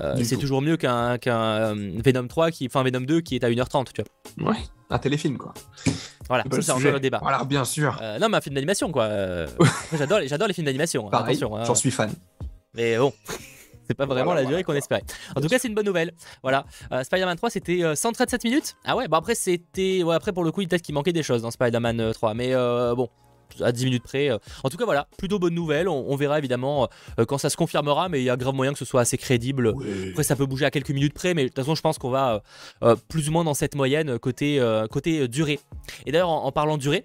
[0.00, 1.18] Euh, Du c'est toujours mieux qu'un
[1.74, 4.50] Venom 3, qui, enfin Venom 2 qui est à 1h30, tu vois.
[4.52, 4.58] Ouais,
[4.90, 5.52] un téléfilm, quoi.
[6.32, 6.92] Voilà, C'est pas ça le c'est encore sujet.
[6.92, 7.18] le débat.
[7.20, 7.98] Voilà, bien sûr.
[8.00, 9.04] Euh, non, mais un film d'animation, quoi.
[9.04, 9.46] Euh,
[9.92, 11.06] j'adore, les- j'adore les films d'animation.
[11.06, 11.56] hein, Pareil, attention.
[11.56, 11.64] hein.
[11.64, 12.10] j'en suis fan.
[12.74, 13.12] Mais bon,
[13.86, 14.78] c'est pas vraiment Voilà, la durée voilà, qu'on voilà.
[14.78, 15.02] espérait.
[15.36, 16.12] En tout cas, c'est une bonne nouvelle.
[16.42, 16.64] Voilà.
[16.92, 18.74] Euh, Spider-Man 3, c'était euh, 137 minutes.
[18.86, 20.02] Ah ouais, bah après, c'était.
[20.02, 22.32] Ouais, après, pour le coup, peut-être qu'il manquait des choses dans Spider-Man euh, 3.
[22.34, 23.08] Mais euh, bon.
[23.60, 24.30] À 10 minutes près.
[24.30, 24.38] euh.
[24.64, 25.88] En tout cas, voilà, plutôt bonne nouvelle.
[25.88, 28.72] On, on verra évidemment euh, quand ça se confirmera, mais il y a grave moyen
[28.72, 29.72] que ce soit assez crédible.
[30.10, 32.10] Après, ça peut bouger à quelques minutes près, mais de toute façon, je pense qu'on
[32.10, 32.34] va
[32.82, 35.60] euh, euh, plus ou moins dans cette moyenne euh, côté, euh, côté euh, durée.
[36.06, 37.04] Et d'ailleurs, en, en parlant durée,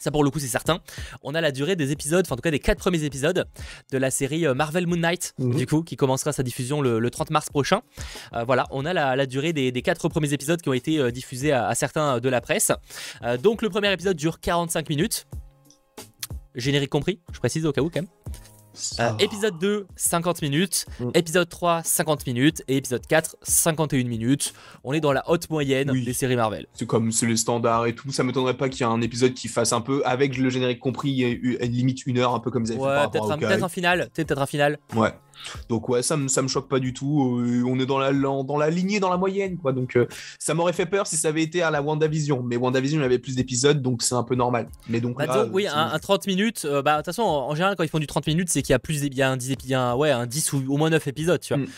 [0.00, 0.78] ça pour le coup c'est certain,
[1.24, 3.46] on a la durée des épisodes, enfin en tout cas des quatre premiers épisodes
[3.90, 5.56] de la série euh, Marvel Moon Knight, Mhm.
[5.56, 7.80] du coup, qui commencera sa diffusion le, le 30 mars prochain.
[8.34, 10.98] Euh, voilà, on a la, la durée des, des quatre premiers épisodes qui ont été
[11.00, 12.70] euh, diffusés à, à certains de la presse.
[13.24, 15.26] Euh, donc le premier épisode dure 45 minutes.
[16.54, 18.08] Générique compris, je précise au cas où quand même.
[19.00, 20.86] Euh, épisode 2, 50 minutes.
[21.00, 21.10] Mm.
[21.14, 22.62] Épisode 3, 50 minutes.
[22.68, 24.52] Et épisode 4, 51 minutes.
[24.84, 26.04] On est dans la haute moyenne Oui.
[26.04, 26.66] des séries Marvel.
[26.74, 28.12] C'est comme c'est les standards et tout.
[28.12, 30.78] Ça m'étonnerait pas qu'il y ait un épisode qui fasse un peu, avec le générique
[30.78, 33.30] compris, et une- limite une heure, un peu comme ils avaient fait Ouais, par peut-être
[33.32, 34.10] un, peut-être un final.
[34.14, 34.78] Peut-être un final.
[34.94, 35.12] Ouais.
[35.68, 37.38] Donc ouais, ça me ça me choque pas du tout.
[37.40, 39.72] Euh, on est dans la dans la lignée, dans la moyenne, quoi.
[39.72, 40.06] Donc euh,
[40.38, 42.42] ça m'aurait fait peur si ça avait été à la WandaVision.
[42.42, 44.68] Mais WandaVision, il y avait plus d'épisodes, donc c'est un peu normal.
[44.88, 46.64] Mais donc Bah, là, oui, un, un 30 minutes.
[46.64, 48.62] euh, bah, de toute façson, en, en général, quand ils font du 30 minutes, c'est
[48.62, 50.10] qu'il y a plus, il y a un 10, épi- il y a un- ouais,
[50.10, 51.62] un 10 ou au moins 9 épisodes, tu vois.
[51.62, 51.68] Mm.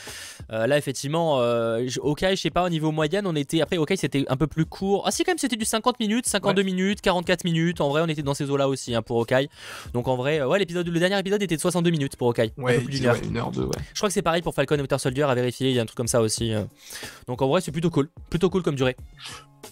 [0.53, 2.01] Euh, là, effectivement, euh, je-
[2.37, 3.61] sais pas, au niveau moyenne, on était.
[3.61, 5.03] Après, Hawkeye, c'était un peu plus court.
[5.07, 7.81] Ah, si, quand même, c'était du 50 minutes, 52 minutes, 44 minutes.
[7.81, 9.49] En vrai, on était dans ces eaux-là aussi hein, pour Hawkeye.
[9.93, 12.79] Donc, en vrai, ouais, l'épisode, le dernier épisode était de 62 minutes pour un Ouais,
[12.79, 13.17] peu plus d'une ouais, heure.
[13.29, 13.67] une heure ouais.
[13.93, 15.83] Je crois que c'est pareil pour Falcon et Winter Soldier à vérifier, il y a
[15.83, 16.53] un truc comme ça aussi.
[16.55, 16.65] euh.
[17.27, 18.09] Donc, en vrai, c'est plutôt cool.
[18.31, 18.97] Plutôt cool comme durée.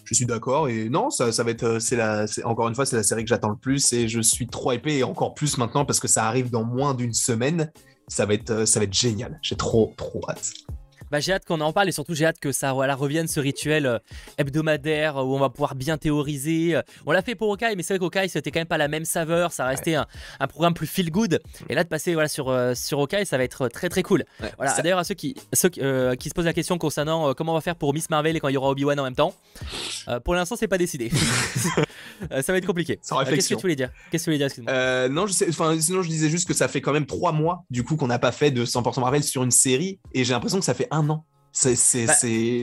[0.05, 2.75] Je suis d'accord et non, ça, ça va être, euh, c'est la, c'est- encore une
[2.75, 5.33] fois, c'est la série que j'attends le plus et je suis trop épais et encore
[5.33, 7.71] plus maintenant parce que ça arrive dans moins d'une semaine.
[8.07, 9.39] Ça va être, euh, ça va être génial.
[9.43, 10.51] J'ai trop, trop hâte.
[11.11, 13.39] Bah, j'ai hâte qu'on en parle et surtout j'ai hâte que ça voilà, revienne ce
[13.39, 13.99] rituel euh,
[14.37, 16.75] hebdomadaire euh, où on va pouvoir bien théoriser.
[16.75, 18.87] Euh, On l'a fait pour Hawkeye, mais c'est vrai qu'Hawkeye c'était quand même pas la
[18.87, 20.05] même saveur, ça restait un,
[20.39, 21.41] un programme plus feel good.
[21.69, 24.23] Et là de passer voilà, sur, sur Hawkeye, ça va être très très cool.
[24.41, 24.51] Ouais.
[24.57, 27.29] Voilà, Ça- d'ailleurs à ceux qui, ceux qui, euh, qui se posent la question concernant
[27.29, 29.03] euh, comment on va faire pour Miss Marvel et quand il y aura Obi-Wan en
[29.03, 29.33] même temps,
[30.07, 31.11] euh, pour l'instant c'est pas décidé.
[32.31, 32.99] Euh, ça va être compliqué.
[33.01, 33.91] Sans Euh, Qu'est-ce que tu voulais dire?
[34.11, 34.63] Qu'est-ce que tu voulais dire.
[34.69, 37.31] Euh, non, je sais, enfin, sinon je disais juste que ça fait quand même trois
[37.31, 40.33] mois du coup qu'on n'a pas fait de 100% Marvel sur une série et j'ai
[40.33, 41.25] l'impression que ça fait un an.
[41.51, 42.13] C'est, Bah,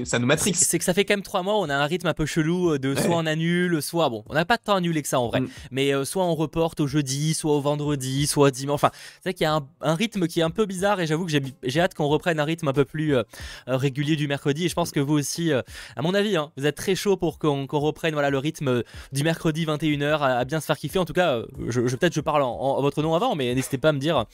[0.04, 0.54] ça nous matrix.
[0.54, 2.70] C'est que ça fait quand même trois mois, on a un rythme un peu chelou
[2.72, 3.14] euh, de soit Ouais.
[3.16, 5.48] on annule, soit bon, on n'a pas tant annulé que ça en vrai, Mm.
[5.72, 8.74] mais euh, soit on reporte au jeudi, soit au vendredi, soit au dimanche.
[8.76, 11.06] Enfin, c'est vrai qu'il y a un, un rythme qui est un peu bizarre et
[11.06, 13.22] j'avoue que j'ai, j'ai hâte qu'on reprenne un rythme un peu plus euh,
[13.66, 14.66] régulier du mercredi.
[14.66, 15.62] Et je pense que vous aussi, euh,
[15.96, 18.82] à mon avis, hein, vous êtes très chaud pour qu'on, qu'on reprenne voilà, le rythme
[19.12, 20.98] du mercredi 21h à, à bien se faire kiffer.
[21.00, 23.78] En tout cas, je, je- peut-être je parle en, en votre nom avant, mais n'hésitez
[23.78, 24.26] pas à me dire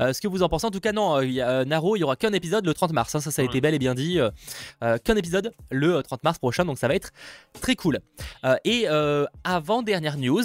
[0.00, 0.66] ce que vous en pensez.
[0.66, 2.92] En tout cas, non, il y a, Naro, il y aura qu'un épisode le 30
[2.92, 3.14] mars.
[3.14, 3.99] hein, ça, ça a été bel et bien dit.
[4.18, 4.30] Euh,
[4.82, 7.10] euh, qu'un épisode le euh, 30 mars prochain, donc ça va être
[7.60, 8.00] très cool.
[8.44, 10.42] Euh, et euh, avant dernière news,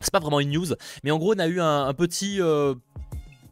[0.00, 2.74] c'est pas vraiment une news, mais en gros on a eu un, un petit euh,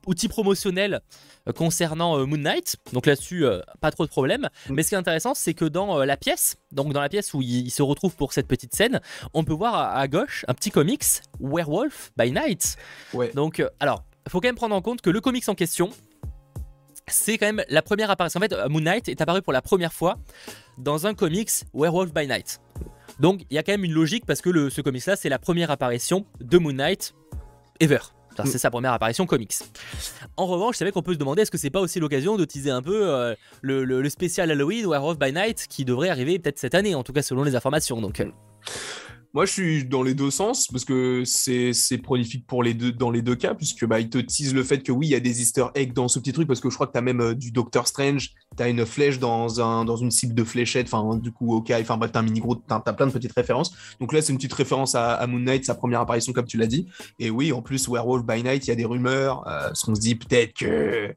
[0.07, 1.01] outil promotionnel
[1.49, 2.77] euh, concernant euh, Moon Knight.
[2.93, 4.49] Donc là-dessus, euh, pas trop de problème.
[4.69, 4.75] Mm.
[4.75, 7.35] Mais ce qui est intéressant, c'est que dans euh, la pièce, donc dans la pièce
[7.35, 9.01] où il, se retrouve pour cette petite scène,
[9.35, 11.05] on peut voir à, gauche un petit comics
[11.41, 12.77] Werewolf by Night.
[13.13, 13.31] Ouais.
[13.35, 15.91] Donc, euh, alors, faut quand même prendre en compte que le comics en question,
[17.11, 18.39] c'est quand même la première apparition.
[18.39, 20.17] En fait, euh, Moon Knight est apparu pour la première fois
[20.79, 22.61] dans un comics Werewolf by Night.
[23.21, 25.39] Donc, il y a quand même une logique parce que le, ce comics-là, c'est la
[25.39, 27.15] première apparition de Moon Knight
[27.81, 27.99] ever.
[28.33, 28.53] Enfin, Mm.
[28.53, 29.55] C'est sa première apparition comics.
[30.37, 32.45] En revanche, c'est vrai qu'on peut se demander est-ce que c'est pas aussi l'occasion de
[32.45, 36.39] teaser un peu euh, le, le- le spécial Halloween Werewolf by Night qui devrait arriver
[36.39, 38.01] peut-être cette année, en tout cas selon les informations.
[38.01, 38.31] Donc, euh,
[39.35, 43.11] Moi, je suis dans les deux sens parce que c'est prolifique pour les deux dans
[43.11, 45.21] les deux cas puisque bah ils te teasent le fait que oui, il y a
[45.21, 47.21] des Easter eggs dans ce petit truc parce que je crois que tu as même
[47.21, 50.87] euh, du Doctor Strange, tu as une flèche dans un dans une cible de fléchette,
[50.91, 53.13] enfin du coup OK, enfin bref, tu as un mini gros, tu as, plein de
[53.13, 53.75] petites références.
[54.01, 56.67] Donc là, c'est une petite référence à, Moon Knight, sa première apparition comme tu l'as
[56.67, 56.87] dit.
[57.19, 59.95] Et oui, en plus Werewolf by Night, il y a des rumeurs, euh, parce qu'on
[59.95, 61.15] se dit peut-être que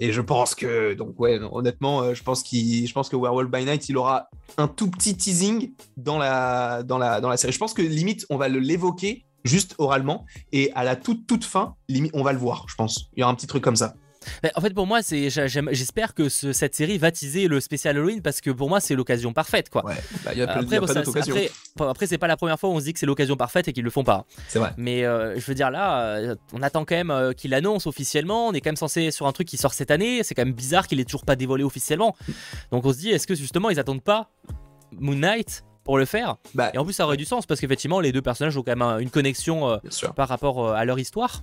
[0.00, 3.64] et je pense que donc ouais, honnêtement, euh, je pense je pense que Werewolf by
[3.64, 7.54] Night, il aura un tout petit teasing dans la, dans la, dans la série.
[7.64, 12.12] Pense que limite, on va l'évoquer juste oralement et à la toute, toute fin, limite,
[12.14, 13.08] on va le voir, je pense.
[13.16, 13.94] Il y aura un petit truc comme ça.
[14.56, 18.22] En fait, pour moi, c'est j'espère que ce- cette série va teaser le spécial Halloween
[18.22, 19.84] parce que pour moi, c'est l'occasion parfaite, quoi.
[19.84, 20.86] Ouais, bah, y a, Après, bon,
[22.06, 23.84] c'est pas la première fois où on se dit que c'est l'occasion parfaite et qu'ils
[23.84, 24.24] le font pas.
[24.48, 24.72] C'est vrai.
[24.78, 28.48] Mais euh, je veux dire là, euh, on attend quand même euh, qu'il annonce officiellement.
[28.48, 30.22] On est quand même censé sur un truc qui sort cette année.
[30.22, 32.16] C'est quand même bizarre qu'il ait toujours pas dévoilé officiellement.
[32.72, 34.30] Donc on se dit, est-ce que justement ils attendent pas
[34.92, 38.00] Moon Knight pour le faire Bah, Et en plus, ça aurait du sens parce qu'effectivement,
[38.00, 39.76] les deux personnages ont quand même un- une connexion euh,
[40.16, 41.42] par rapport euh, à leur histoire.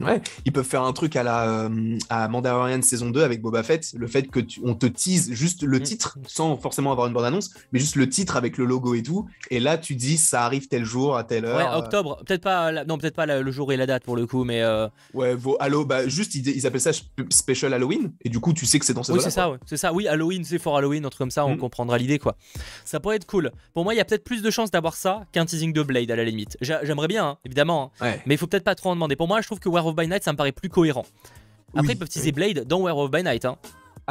[0.00, 3.62] Ouais, ils peuvent faire un truc à la euh, à Mandalorian saison 2 avec Boba
[3.62, 5.82] Fett, le fait que tu- on te tease juste le Mm.
[5.82, 9.02] titre sans forcément avoir une bande annonce, mais juste le titre avec le logo et
[9.02, 11.56] tout et là tu dis ça arrive tel jour à telle heure.
[11.58, 12.22] Ouais, euh, octobre.
[12.26, 12.72] Peut-être pas.
[12.72, 14.62] la- Non, peut-être pas la- le jour et la date pour le coup, mais.
[14.62, 18.40] euh, Ouais, vos Halo, bah juste ils, ils appellent ça sp- Special Halloween et du
[18.40, 19.58] coup tu sais que c'est dans ces Oui, c'est ça, ouais.
[19.66, 19.92] c'est ça.
[19.92, 21.58] Oui, Halloween, c'est for Halloween, un truc comme ça, on Mm.
[21.58, 22.36] comprendra l'idée, quoi.
[22.84, 23.50] Ça pourrait être cool.
[23.74, 26.10] Pour moi, il y a peut-être plus de chances d'avoir ça qu'un teasing de Blade
[26.10, 26.56] à la limite.
[26.60, 28.04] J'a- J'aimerais bien, hein, évidemment, hein.
[28.06, 28.22] Ouais.
[28.26, 29.16] mais il faut peut-être pas trop en demander.
[29.16, 31.04] Pour moi, je trouve que Werewolf by Night, ça me paraît plus cohérent.
[31.74, 33.44] Après, Oui, ils peuvent teaser Blade dans Werewolf by Night.
[33.44, 33.56] Hein.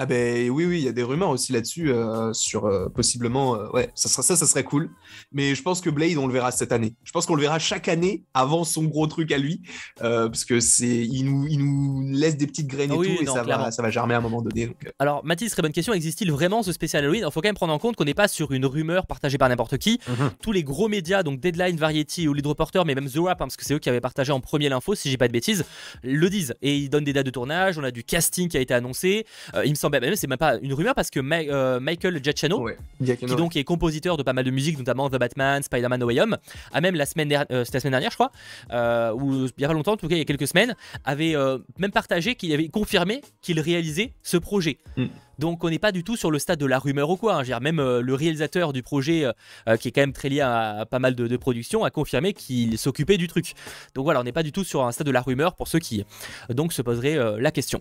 [0.02, 3.56] Ah ben oui, oui, il y a des rumeurs aussi là-dessus, euh, sur euh, possiblement,
[3.56, 4.92] euh, ouais, ça, sera, ça, ça serait cool.
[5.34, 6.96] Mais je pense que Blade, on le verra cette année.
[7.04, 9.62] Je pense qu'on le verra chaque année avant son gros truc à lui,
[9.98, 13.26] parce que c'est, il nous, il nous laisse des petites graines Ah et tout, et
[13.26, 13.66] ça clairement.
[13.66, 14.68] va, ça va germer à un moment donné.
[14.68, 15.92] Donc, Alors, Mathis, très bonne question.
[15.92, 17.26] Existe-t-il vraiment ce spécial Halloween?
[17.28, 19.50] Il faut quand même prendre en compte qu'on n'est pas sur une rumeur partagée par
[19.50, 20.00] n'importe qui.
[20.08, 20.30] Mhm.
[20.42, 23.48] Tous les gros médias, donc Deadline, Variety ou Lead Reporter, mais même The Wrap, hein,
[23.48, 25.66] parce que c'est eux qui avaient partagé en premier l'info, si j'ai pas de bêtises,
[26.04, 26.56] le disent.
[26.62, 29.26] Et ils donnent des dates de tournage, on a du casting qui a été annoncé.
[29.66, 32.78] Il me semble c'est même pas une rumeur parce que Ma- euh, Michael Giacchino, Ouais.
[33.18, 36.22] qui donc est compositeur de pas mal de musique, notamment The Batman, Spider-Man No Way
[36.22, 36.38] Home,
[36.72, 38.32] a même la semaine dernière, euh, c'était la semaine dernière je crois,
[38.72, 40.76] euh, ou il y a pas longtemps, en tout cas il y a quelques semaines,
[41.06, 44.78] avait euh, même partagé qu'il avait confirmé qu'il réalisait ce projet.
[44.98, 45.06] Mm.
[45.40, 47.36] Donc on n'est pas du tout sur le stade de la rumeur ou quoi.
[47.36, 47.44] hein.
[47.44, 49.26] Dire, même euh, le réalisateur du projet,
[49.70, 51.90] euh, qui est quand même très lié à, à pas mal de, de productions, a
[51.92, 53.54] confirmé qu'il s'occupait du truc.
[53.96, 55.80] Donc voilà, on n'est pas du tout sur un stade de la rumeur pour ceux
[55.80, 56.04] qui
[56.50, 57.80] donc se poseraient euh, la question.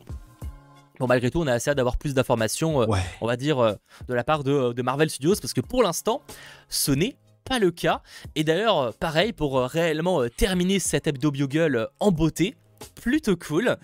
[1.01, 3.01] Bon, malgré tout, on a assez d'avoir plus d'informations, euh, Ouais.
[3.21, 3.75] on va dire, euh,
[4.09, 6.23] de la part de, de Marvel Studios, parce que pour l'instant,
[6.69, 8.03] ce n'est pas le cas.
[8.35, 12.57] Et d'ailleurs, euh, pareil, pour euh, réellement euh, terminer cette hebdo Bugle euh, en beauté,
[12.95, 13.77] plutôt cool.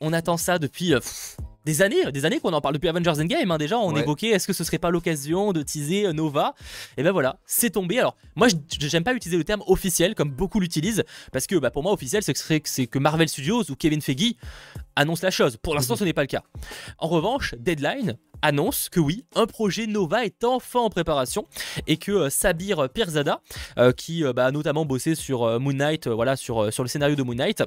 [0.00, 3.20] On attend ça depuis euh, pff, des années, des années qu'on en parle depuis Avengers
[3.20, 3.50] Endgame.
[3.50, 4.00] Hein, déjà, on Ouais.
[4.00, 6.54] évoquait est-ce que ce serait pas l'occasion de teaser Nova
[6.96, 7.98] Et ben voilà, c'est tombé.
[8.00, 8.48] Alors, moi,
[8.78, 12.22] j'aime pas utiliser le terme officiel comme beaucoup l'utilisent, parce que bah, pour moi, officiel,
[12.22, 14.34] c'est que, que- Marvel Studios ou Kevin Feige
[14.96, 15.56] annonce la chose.
[15.56, 16.42] Pour l'instant, ce n'est pas le cas.
[16.98, 21.46] En revanche, Deadline annonce que oui, un projet Nova est enfin en préparation
[21.86, 23.40] et que euh, Sabir Pirzada,
[23.78, 27.14] euh, qui euh, bah, a notamment bossé sur Moon Knight, voilà, sur, sur le scénario
[27.14, 27.62] de Moon Knight,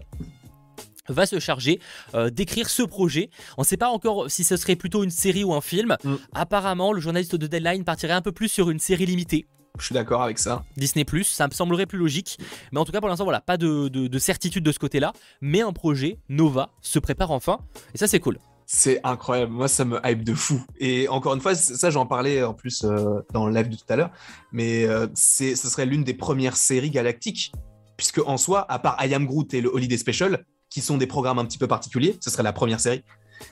[1.07, 1.79] va se charger
[2.13, 3.29] euh, d'écrire ce projet.
[3.57, 5.95] On ne sait pas encore si ce serait plutôt une série ou un film.
[6.03, 6.15] Mm.
[6.33, 9.45] Apparemment, le journaliste de Deadline partirait un peu plus sur une série limitée.
[9.77, 10.63] Je suis d'accord avec ça.
[10.77, 12.37] Disney ça me semblerait plus logique.
[12.71, 15.11] Mais en tout cas, pour l'instant, voilà, pas de, de- de certitude de ce côté-là.
[15.41, 17.59] Mais un projet, Nova, se prépare enfin.
[17.93, 18.39] Et ça, c'est cool.
[18.65, 19.51] C'est incroyable.
[19.51, 20.63] Moi, ça me hype de fou.
[20.79, 23.83] Et encore une fois, ça, j'en parlais en plus euh, dans le live de tout
[23.89, 24.11] à l'heure.
[24.51, 27.51] Mais euh, ce serait l'une des premières séries galactiques.
[27.97, 31.08] Puisque en soi, à part I Am Groot et le Holiday Special, qui sont des
[31.08, 33.04] programmes un petit peu particuliers, ce serait la première série.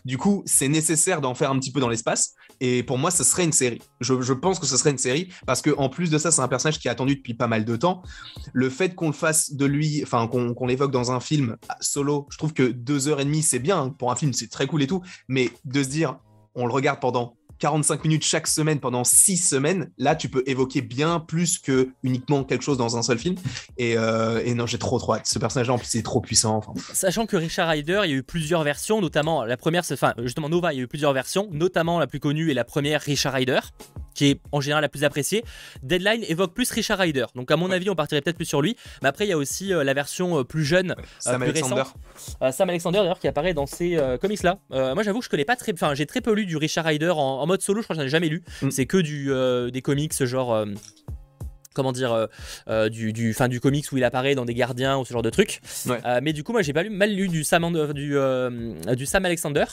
[0.06, 2.34] Du coup, c'est nécessaire d'en faire un petit peu dans l'espace.
[2.60, 3.82] Et pour moi, ce serait une série.
[4.00, 6.48] Je, pense que ce serait une série parce que en plus de ça, c'est un
[6.48, 8.02] personnage qui est attendu depuis pas mal de temps.
[8.54, 12.38] Le fait qu'on le fasse de lui, enfin qu'on l'évoque dans un film solo, je
[12.38, 14.88] trouve que deux heures et demie, c'est bien pour un film, c'est très cool et
[14.88, 15.02] tout.
[15.28, 16.20] Mais de se dire,
[16.56, 20.82] on le regarde pendant 45 minutes chaque semaine pendant 6 semaines, là tu peux évoquer
[20.82, 23.36] bien plus que uniquement quelque chose dans un seul film.
[23.78, 25.28] Et, euh, et non, j'ai trop trop hâte.
[25.28, 26.58] Ce personnage-là, en plus, il est trop puissant.
[26.58, 29.94] Enfin, Sachant que Richard Ryder, il y a eu plusieurs versions, notamment la première, c'est-
[29.94, 32.66] enfin justement Nova, il y a eu plusieurs versions, notamment la plus connue est la
[32.66, 33.60] première Richard Ryder,
[34.14, 35.46] qui est en général la plus appréciée.
[35.84, 37.76] Deadline évoque plus Richard Ryder, donc à mon Ouais.
[37.76, 38.76] avis on partirait peut-être plus sur lui.
[39.02, 41.84] Mais après il y a aussi euh, la version euh, plus jeune, Sam plus Alexander.
[41.84, 42.54] récente.
[42.54, 44.58] Sam Alexander d'ailleurs qui apparaît dans ces euh, comics là.
[44.70, 47.12] moi j'avoue que je connais pas très, enfin j'ai très peu lu du Richard Ryder
[47.12, 48.44] en, en mode solo, je crois que j'en ai jamais lu.
[48.62, 48.72] Mm.
[48.72, 50.54] C'est que du euh, des comics genre.
[50.54, 50.66] euh,
[51.76, 52.28] Comment dire, euh,
[52.68, 55.24] euh, du, du, fin, du comics où il apparaît dans des gardiens ou ce genre
[55.24, 55.32] de.
[55.36, 56.00] Ouais.
[56.06, 58.16] Euh, mais du coup, moi j'ai pas lu, mal lu du Sam, du,
[58.96, 59.66] du Sam Alexander.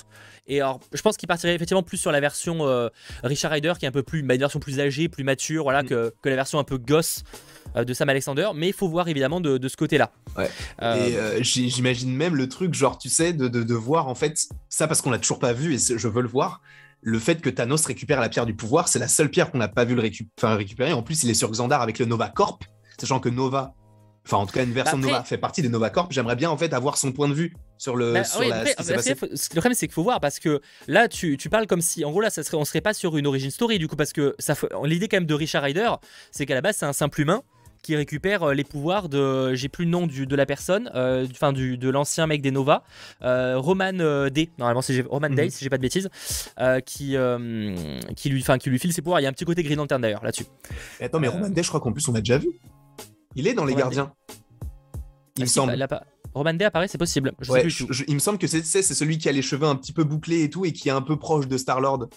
[0.46, 2.60] Et alors, je pense qu'il partirait effectivement plus sur la version
[3.22, 5.82] Richard Ryder qui est un peu plus, bah, une version plus âgée, plus mature, voilà,
[5.82, 5.88] Mm.
[5.88, 7.22] que, que la version un peu gosse
[7.76, 8.48] de Sam Alexander.
[8.54, 10.10] Mais il faut voir évidemment de, de ce côté-là.
[10.38, 10.48] Ouais.
[10.82, 14.88] Et j'imagine même le truc, genre, tu sais, de, de, de voir en fait, ça
[14.88, 16.62] parce qu'on l'a toujours pas vu et je veux le voir.
[17.02, 19.68] Le fait que Thanos récupère la pierre du pouvoir, c'est la seule pierre qu'on n'a
[19.68, 20.92] pas vu le récu- enfin, récupérer.
[20.92, 22.62] En plus, il est sur Xandar avec le Nova Corp,
[22.98, 23.72] sachant que Nova,
[24.26, 26.12] enfin en tout cas une version de Nova fait partie des Nova Corp.
[26.12, 28.56] J'aimerais bien en fait avoir son point de vue sur le Bah, sur oui, la,
[28.58, 29.14] après, ce qui passé.
[29.20, 32.10] le problème c'est qu'il faut voir parce que là tu, tu parles comme si en
[32.10, 34.34] gros là ça serait, on serait pas sur une origin story du coup parce que
[34.38, 35.90] ça l'idée quand même de Richard Ryder
[36.30, 37.42] c'est qu'à la base c'est un simple humain
[37.82, 41.26] qui récupère euh, les pouvoirs de j'ai plus le nom du, de la personne euh,
[41.30, 42.84] enfin du, de l'ancien mec des Nova
[43.22, 45.34] euh, Roman euh, Day normalement c'est Roman Mhm.
[45.34, 46.08] Day si j'ai pas de bêtises
[46.60, 47.74] euh, qui euh,
[48.16, 49.78] qui lui enfin qui lui file ses pouvoirs il y a un petit côté Green
[49.78, 50.44] Lantern d'ailleurs là-dessus
[51.00, 52.48] attends, mais euh, Roman Day, je crois qu'en plus on l'a déjà vu.
[53.36, 54.12] Il est dans les Gardiens.
[55.36, 55.72] Il Ah, me si, semble.
[55.78, 57.92] bah, là, Roman Day apparaît c'est possible je sais Ouais, plus je- du tout.
[57.92, 60.42] je- il me semble que c'est celui qui a les cheveux un petit peu bouclés
[60.42, 62.08] et tout et qui est un peu proche de Star Lord.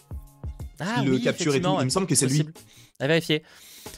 [0.80, 1.76] Ah qui le oui, capture et tout.
[1.80, 2.50] Il me semble que c'est lui.
[3.04, 3.44] À vérifier.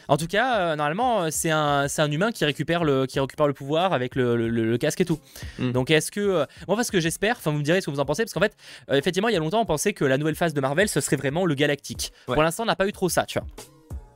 [0.07, 3.45] En tout cas, euh, normalement, euh, c'est un, un humain qui récupère le, qui récupère
[3.45, 5.19] le pouvoir avec le, le- casque et tout.
[5.59, 5.71] Mm.
[5.73, 6.19] Donc, est-ce que.
[6.19, 8.33] euh, moi, parce que j'espère, enfin, vous me direz ce que vous en pensez, parce
[8.33, 8.55] qu'en fait,
[8.89, 11.01] euh, effectivement, il y a longtemps, on pensait que la nouvelle phase de Marvel, ce
[11.01, 12.11] serait vraiment le galactique.
[12.27, 12.33] Ouais.
[12.33, 13.47] Pour l'instant, on n'a pas eu trop ça, tu vois.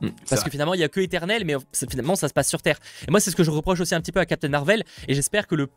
[0.00, 1.54] Hmm, Parce que finalement, il y a que éternel, mais
[1.88, 2.78] finalement, ça se passe sur Terre.
[3.06, 5.14] Et moi, c'est ce que je reproche aussi un petit peu à Captain Marvel, et
[5.14, 5.68] j'espère que le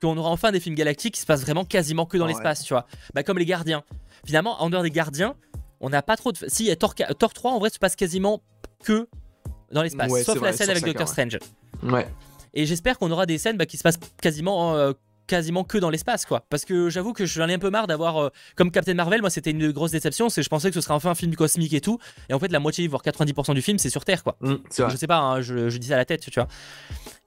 [0.00, 2.74] qu'on aura enfin des films galactiques qui se passent vraiment quasiment que dans l'espace, tu
[2.74, 2.86] vois.
[3.14, 3.82] Bah, comme les Gardiens.
[4.26, 5.34] Finalement, en dehors des Gardiens,
[5.80, 6.38] on n'a pas trop de.
[6.48, 8.40] Si, il y a Thor, Thor 3, en vrai, se passe quasiment
[8.82, 9.08] que
[9.70, 11.38] dans l'espace, Ouais, sauf la vrai, scène avec Doctor Strange.
[11.82, 12.06] Ouais.
[12.54, 14.76] Et j'espère qu'on aura des scènes bah, qui se passent quasiment.
[14.76, 14.92] euh,
[15.32, 18.18] quasiment que dans l'espace quoi parce que j'avoue que j'en ai un peu marre d'avoir
[18.18, 20.94] euh, comme Captain Marvel moi c'était une grosse déception c'est je pensais que ce serait
[20.94, 23.78] enfin un film cosmique et tout et en fait la moitié voire 90% du film
[23.78, 24.90] c'est sur Terre quoi Mm, vrai.
[24.90, 26.48] je sais pas, hein, je, je dis ça à la tête, tu vois.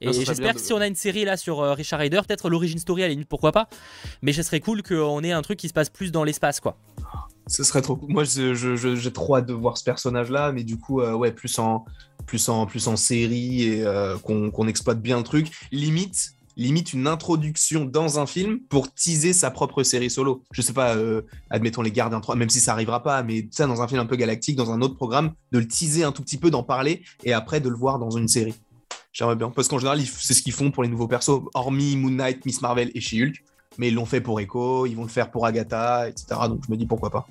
[0.00, 2.50] Et j'espère de- que si on a une série là sur euh, Richard Ryder, peut-être
[2.50, 3.68] l'origine story à la limite, pourquoi pas.
[4.22, 6.76] Mais ce serait cool qu'on ait un truc qui se passe plus dans l'espace, quoi.
[7.46, 8.12] Ce serait trop cool.
[8.12, 11.84] Moi, j'ai trop hâte de voir ce personnage-là, mais du coup, euh, ouais, plus en,
[12.26, 15.48] plus en, plus en série et euh, qu'on qu'on exploite bien le truc.
[15.72, 20.42] Limite, limite une introduction dans un film pour teaser sa propre série solo.
[20.52, 23.66] Je sais pas, euh, admettons les Gardiens 3, même si ça arrivera pas, mais ça
[23.66, 26.22] dans un film un peu galactique, dans un autre programme, de le teaser un tout
[26.22, 28.54] petit peu, d'en parler et après de le voir dans une série.
[29.12, 29.50] J'aimerais bien.
[29.50, 32.60] Parce qu'en général, c'est ce qu'ils font pour les nouveaux persos, hormis Moon Knight, Miss
[32.60, 33.42] Marvel et She-Hulk.
[33.78, 36.26] Mais ils l'ont fait pour Echo, ils vont le faire pour Agatha, etc.
[36.48, 37.26] Donc je me dis pourquoi pas.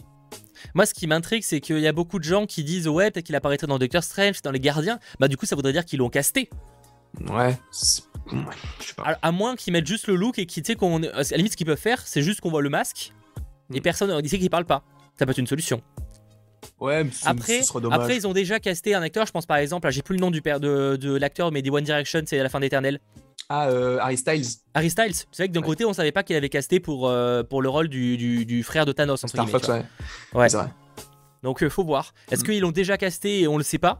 [0.73, 3.25] Moi, ce qui m'intrigue, c'est qu'il y a beaucoup de gens qui disent ouais, peut-être
[3.25, 4.99] qu'il apparaîtrait dans Doctor Strange, dans les Gardiens.
[5.19, 6.49] Bah, du coup, ça voudrait dire qu'ils l'ont casté.
[7.29, 9.03] Ouais, je sais pas.
[9.03, 11.01] À, à moins qu'ils mettent juste le look et qu'ils, tu sais, qu'on.
[11.03, 13.13] À la limite, ce qu'ils peuvent faire, c'est juste qu'on voit le masque
[13.73, 13.81] et Mm.
[13.83, 14.83] personne ne dit qu'il parle pas.
[15.17, 15.81] Ça peut être une solution.
[16.79, 17.99] Ouais, mais Après, ce dommage.
[17.99, 19.25] après, ils ont déjà casté un acteur.
[19.25, 21.69] Je pense par exemple, j'ai plus le nom du père de, de l'acteur, mais des
[21.69, 22.99] One Direction, c'est à la fin d'Éternel.
[23.47, 25.13] Ah, euh, Harry Styles, Harry Styles.
[25.15, 25.65] C'est vrai que d'un Ouais.
[25.67, 28.63] côté, on savait pas qu'il avait casté pour, euh, pour le rôle du, du, du
[28.63, 29.23] frère de Thanos.
[29.23, 29.83] Entre Star Fox, ouais.
[30.33, 30.49] Ouais.
[30.49, 30.67] C'est vrai.
[31.43, 32.13] Donc, euh, faut voir.
[32.31, 32.45] Est-ce Mm.
[32.45, 33.99] qu'ils l'ont déjà casté et on le sait pas?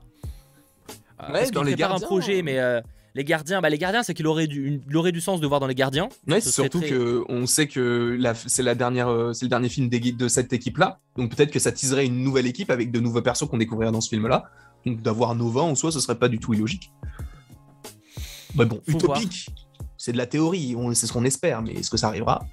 [1.22, 2.42] Euh, Ouais, dans les un projet, hein.
[2.44, 2.82] mais euh,
[3.16, 5.48] les gardiens, bah les gardiens, c'est qu'il aurait du, une- il aurait du sens de
[5.48, 6.10] voir dans les gardiens.
[6.28, 9.70] Ouais, surtout très- que on sait que la- c'est la dernière, euh, c'est le dernier
[9.70, 11.00] film des- de cette équipe-là.
[11.18, 14.02] Donc peut-être que ça teaserait une nouvelle équipe avec de nouveaux persos qu'on découvrirait dans
[14.02, 14.46] ce film-là.
[14.86, 16.92] Donc d'avoir Nova en soi, ce serait pas du tout illogique.
[18.56, 19.50] Mais bon, Faut utopique.
[19.98, 22.46] C'est de la théorie, c'est ce qu'on espère, mais est-ce que ça arrivera?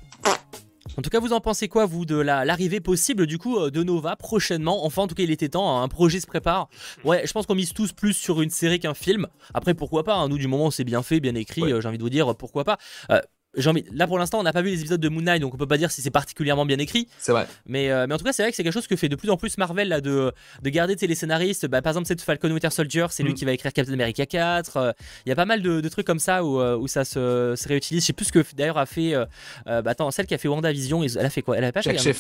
[0.99, 3.71] En tout cas, vous en pensez quoi, vous, de la- l'arrivée possible du coup euh,
[3.71, 4.85] de Nova prochainement?
[4.85, 6.69] Enfin, en tout cas, il était temps, hein, un projet se prépare.
[7.05, 9.27] Ouais, je pense qu'on mise tous plus sur une série qu'un film.
[9.55, 11.73] Après, pourquoi pas hein, Nous, du moment où c'est bien fait, bien écrit, Ouais.
[11.73, 12.79] euh, j'ai envie de vous dire pourquoi pas.
[13.11, 13.21] Euh,
[13.67, 13.85] envie...
[13.93, 15.67] Là, pour l'instant, on n'a pas vu les épisodes de Moon Knight, donc on peut
[15.67, 17.09] pas dire si c'est particulièrement bien écrit.
[17.19, 17.47] C'est vrai.
[17.67, 19.17] Mais, euh, mais en tout cas, c'est vrai que c'est quelque chose que fait de
[19.17, 21.67] plus en plus Marvel là, de, de garder les scénaristes.
[21.67, 23.35] Bah, par exemple, c'est Falcon Winter Soldier, c'est lui Mm.
[23.35, 24.77] qui va écrire Captain America 4.
[24.77, 24.93] euh,
[25.27, 27.55] Il y a pas mal de, de trucs comme ça où, euh, où ça se,
[27.57, 28.03] se réutilise.
[28.03, 29.15] Je sais plus ce que d'ailleurs a fait.
[29.15, 29.27] euh,
[29.67, 31.57] bah, attends, celle qui a fait WandaVision, elle a fait quoi?
[31.59, 32.17] Elle a pas Jack truc?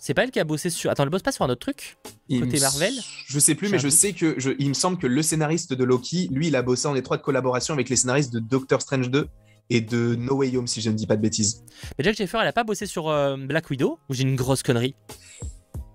[0.00, 0.88] C'est pas elle qui a bossé sur.
[0.90, 1.96] Attends, elle bosse pas sur un autre truc?
[2.28, 2.94] Il Côté Marvel?
[3.26, 3.96] Je sais plus, mais je doute.
[3.96, 6.86] sais que je- il me semble que le scénariste de Loki, lui, il a bossé
[6.86, 9.26] en étroite collaboration avec les scénaristes de Doctor Strange 2
[9.70, 11.64] et de No Way Home, si je ne dis pas de bêtises.
[11.98, 14.62] Mais Jack Schaeffer, elle a pas bossé sur euh, Black Widow Ou j'ai une grosse
[14.62, 14.94] connerie?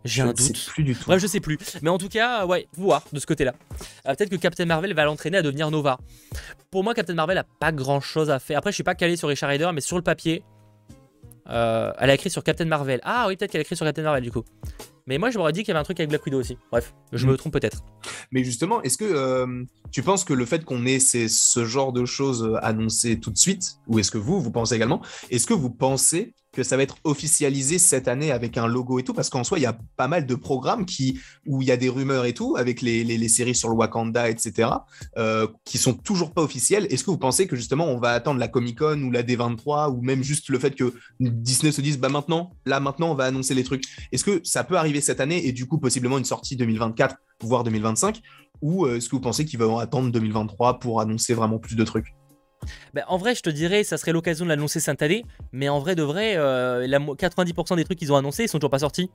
[0.03, 0.65] J'ai Je un ne sais doute.
[0.67, 1.03] plus du tout.
[1.05, 1.57] Bref, je sais plus.
[1.83, 3.53] Mais en tout cas, euh, ouais, voir de ce côté-là.
[4.07, 5.99] Euh, Peut-être que Captain Marvel va l'entraîner à devenir Nova.
[6.71, 8.57] Pour moi, Captain Marvel a pas grand-chose à faire.
[8.57, 10.43] Après, je suis pas calé sur Richard Rider, mais sur le papier,
[11.49, 12.99] euh, elle a écrit sur Captain Marvel.
[13.03, 14.43] Ah oui, peut-être qu'elle a écrit sur Captain Marvel du coup.
[15.07, 16.57] Mais moi, je m'aurais dit qu'il y avait un truc avec Black Widow aussi.
[16.71, 17.29] Bref, je Mm.
[17.31, 17.83] me trompe peut-être.
[18.31, 21.91] Mais justement, est-ce que euh, tu penses que le fait qu'on ait ces- ce genre
[21.93, 25.45] de choses euh, annoncées tout de suite, ou est-ce que vous, vous pensez également, est-ce
[25.47, 29.13] que vous pensez que ça va être officialisé cette année avec un logo et tout?
[29.13, 31.77] Parce qu'en soi, il y a pas mal de programmes qui, où il y a
[31.77, 34.69] des rumeurs et tout, avec les, les- les séries sur le Wakanda, etc.,
[35.17, 36.87] euh, qui sont toujours pas officielles.
[36.89, 40.01] Est-ce que vous pensez que justement, on va attendre la Comic-Con ou la D23, ou
[40.01, 43.53] même juste le fait que Disney se dise, bah maintenant, là maintenant, on va annoncer
[43.53, 43.85] les trucs?
[44.11, 47.63] Est-ce que ça peut arriver cette année et du coup, possiblement une sortie 2024, voire
[47.63, 48.21] 2025
[48.61, 51.83] ou euh, est-ce que vous pensez qu'ils vont attendre 2023 pour annoncer vraiment plus de
[51.83, 52.13] trucs?
[52.93, 55.25] Ben, en vrai, je te dirais, ça serait l'occasion de l'annoncer cette année.
[55.51, 58.47] Mais en vrai, de vrai, euh, la mo- 90% des trucs qu'ils ont annoncés, ils
[58.49, 59.09] sont toujours pas sortis.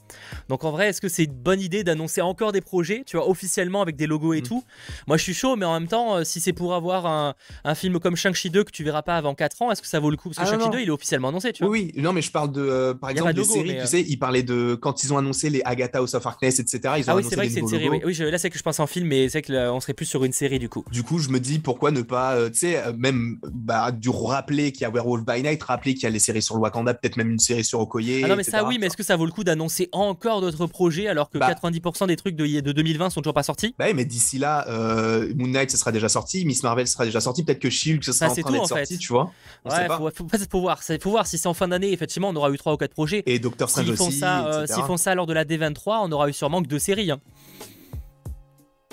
[0.48, 3.28] Donc en vrai, est-ce que c'est une bonne idée d'annoncer encore des projets, tu vois,
[3.28, 4.44] officiellement avec des logos et Mm.
[4.44, 4.64] tout?
[5.06, 7.74] Moi, je suis chaud, mais en même temps, euh, si c'est pour avoir un, un
[7.74, 10.10] film comme Shang-Chi 2 que tu verras pas avant 4 ans, est-ce que ça vaut
[10.10, 10.30] le coup?
[10.30, 10.72] Parce que Ah, Shang-Chi non.
[10.72, 11.70] 2, il est officiellement annoncé, tu vois.
[11.72, 13.76] Oui, oui, non, mais je parle de, euh, par exemple, de des logo, séries, mais,
[13.78, 16.58] tu euh, sais, ils parlaient de, quand ils ont annoncé les Agatha House of Harkness,
[16.58, 17.84] etc., ils ont Ah oui, c'est vrai des que c'est une série.
[17.84, 17.96] logos.
[17.98, 19.80] Oui, Oui, je- là, c'est que je pense en film, mais c'est que là, on
[19.80, 20.84] serait plus sur une série du coup.
[20.90, 24.08] Du coup, je me dis pourquoi ne pas, euh, tu sais, euh, même bah, du
[24.10, 26.60] rappeler qu'il y a Werewolf by Night, rappeler qu'il y a les séries sur le
[26.60, 28.22] Wakanda, peut-être même une série sur Okoye.
[28.24, 28.58] Ah non, mais etc.
[28.58, 31.38] ça, oui, mais est-ce que ça vaut le coup d'annoncer encore d'autres projets alors que
[31.38, 31.52] Bah.
[31.52, 33.74] 90% des trucs de, de 2020 sont toujours pas sortis?
[33.78, 37.04] Bah oui, mais d'ici là, euh, Moon Knight, ce sera déjà sorti, Miss Marvel, sera
[37.04, 38.74] déjà sorti, peut-être que Shield, ce sera Bah, en train d'être fait.
[38.74, 39.30] sorti, tu vois.
[39.64, 39.96] On sait Ouais, pas.
[39.98, 40.80] faut, faut, faut- faut voir.
[40.82, 43.22] Faut voir si c'est en fin d'année, effectivement, on aura eu 3 ou 4 projets.
[43.26, 46.00] Et Doctor Strange S'ils font, aussi, ça, euh, s'ils font ça lors de la D23,
[46.02, 47.10] on aura eu sûrement que deux séries.
[47.10, 47.20] hein.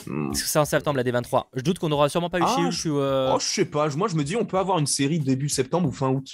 [0.07, 0.33] Hmm.
[0.33, 1.45] C'est en septembre la D23.
[1.53, 3.87] Je doute qu'on aura sûrement pas eu Ah, je- ou, euh, Oh, je sais pas,
[3.95, 6.27] moi je me dis on peut avoir une série début septembre ou fin août.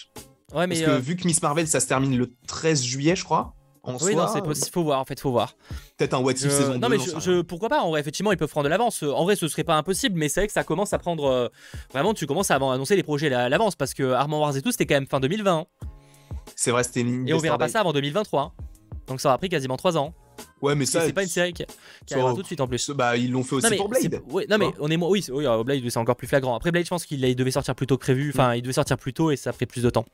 [0.53, 0.75] Ouais, mais.
[0.75, 3.53] Parce que euh, vu que Miss Marvel ça se termine le 13 juillet, je crois.
[3.83, 4.67] En Oui, soi, non, c'est possible.
[4.73, 5.55] Faut voir, en fait, faut voir.
[5.97, 6.79] peut-être un What If saison 2.
[6.79, 7.79] non, mais j'en je, pourquoi pas?
[7.81, 9.03] En vrai, effectivement, ils peuvent prendre de l'avance.
[9.03, 11.23] En vrai, ce serait pas impossible, mais c'est vrai que ça commence à prendre.
[11.25, 11.47] euh,
[11.93, 14.71] Vraiment, tu commences à annoncer les projets à l'avance parce que Armand Wars et tout,
[14.71, 15.59] c'était quand même fin 2020.
[15.59, 15.65] hein.
[16.55, 18.41] C'est vrai, c'était une Et on verra pas ça avant 2023.
[18.41, 18.63] hein.
[19.07, 20.13] Donc ça aura pris quasiment 3 ans.
[20.61, 21.01] Ouais, mais ça.
[21.05, 21.63] c'est pas une série qui,
[22.05, 22.89] qui arrivera tout de suite en plus.
[22.89, 24.21] Bah, ils l'ont fait aussi Non mais, pour Blade.
[24.29, 26.55] ouais, non mais on est mo- oui, oui, Blade c'est encore plus flagrant.
[26.55, 28.73] Après Blade je pense qu'il il devait sortir plus tôt que prévu, enfin il devait
[28.73, 30.05] sortir plus tôt et ça ferait plus de temps.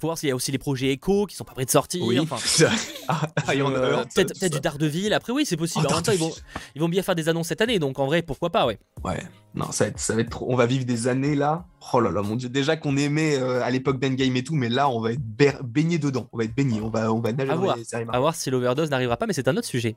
[0.00, 2.04] Faut voir s'il y a aussi les projets Echo qui sont pas prêts de sortir.
[2.04, 2.18] Oui.
[2.18, 2.36] enfin,
[3.08, 5.12] Ah, Iron euh, peut-être du Daredevil.
[5.14, 5.86] Après oui c'est possible.
[5.88, 6.44] Oh, en même temps ils vont, Daredevil.
[6.74, 8.78] ils vont bien faire des annonces cette année donc en vrai pourquoi pas ouais.
[9.04, 9.22] Ouais,
[9.54, 10.46] non, ça va, être, ça va être trop.
[10.48, 11.64] On va vivre des années là.
[11.92, 12.48] Oh là là, mon dieu.
[12.48, 15.20] Déjà qu'on aimait euh, à l'époque d'Endgame et tout, mais là, on va être
[15.62, 16.28] baigné dedans.
[16.32, 16.80] On va être baigné.
[16.80, 17.76] On va, on va nager À dans voir.
[17.76, 18.20] les séries À Marvel.
[18.22, 19.96] voir si l'overdose n'arrivera pas mais c'est un autre sujet.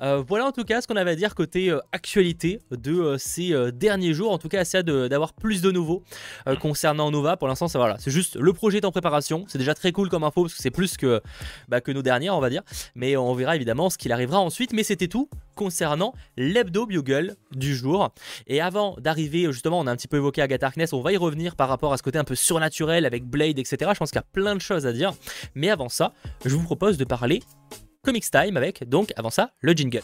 [0.00, 3.18] Euh, voilà en tout cas ce qu'on avait à dire côté euh, actualité de euh,
[3.18, 4.32] ces derniers jours.
[4.32, 6.02] En tout cas, assez d'avoir plus de nouveaux
[6.60, 7.36] concernant Nova.
[7.36, 9.44] Pour l'instant, c'est juste le projet est en préparation.
[9.48, 11.20] C'est déjà très cool comme info parce que c'est plus que,
[11.68, 12.62] bah, que nos dernières, on va dire.
[12.94, 14.72] Mais on verra évidemment ce qu'il arrivera ensuite.
[14.72, 18.10] Mais c'était tout concernant l'hebdo bugle du jour.
[18.46, 20.92] Et avant d'arriver, justement, on a un petit peu évoqué Agatha Harkness.
[20.92, 23.90] On va y revenir par rapport à ce côté un peu surnaturel avec Blade, etc.
[23.92, 25.12] Je pense qu'il y a plein de choses à dire.
[25.54, 26.12] Mais avant ça,
[26.44, 27.42] je vous propose de parler
[28.04, 30.02] Comics Time avec, donc avant ça, le jingle.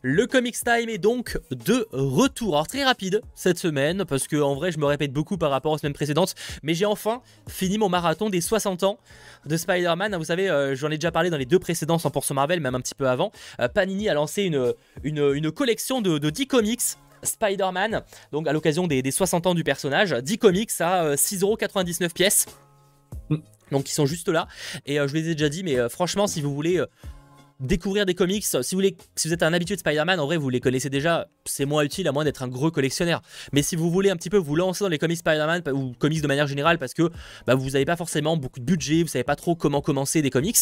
[0.00, 2.54] Le Comics Time est donc de retour.
[2.54, 5.72] Alors très rapide cette semaine, parce que en vrai je me répète beaucoup par rapport
[5.72, 8.98] aux semaines précédentes, mais j'ai enfin fini mon marathon des 60 ans
[9.44, 10.16] de Spider-Man.
[10.16, 12.80] Vous savez, euh, j'en ai déjà parlé dans les deux précédents 100% Marvel, même un
[12.80, 13.30] petit peu avant.
[13.60, 14.44] Euh, Panini a lancé
[15.02, 16.80] une, collection de 10 comics
[17.22, 20.12] Spider-Man, donc à l'occasion des, des 60 ans du personnage.
[20.12, 22.46] 10 comics à euh, 6,99€ pièces.
[23.30, 23.36] Mm.
[23.72, 24.46] Donc ils sont juste là.
[24.86, 26.86] Et euh, je les ai déjà dit, mais euh, franchement, si vous voulez euh,
[27.58, 30.36] découvrir des comics, si vous, voulez, si vous êtes un habitué de Spider-Man, en vrai,
[30.36, 33.22] vous les connaissez déjà, c'est moins utile à moins d'être un gros collectionneur.
[33.52, 36.20] Mais si vous voulez un petit peu vous lancer dans les comics Spider-Man ou comics
[36.20, 37.10] de manière générale, parce que
[37.46, 40.30] bah, vous n'avez pas forcément beaucoup de budget, vous savez pas trop comment commencer des
[40.30, 40.58] comics,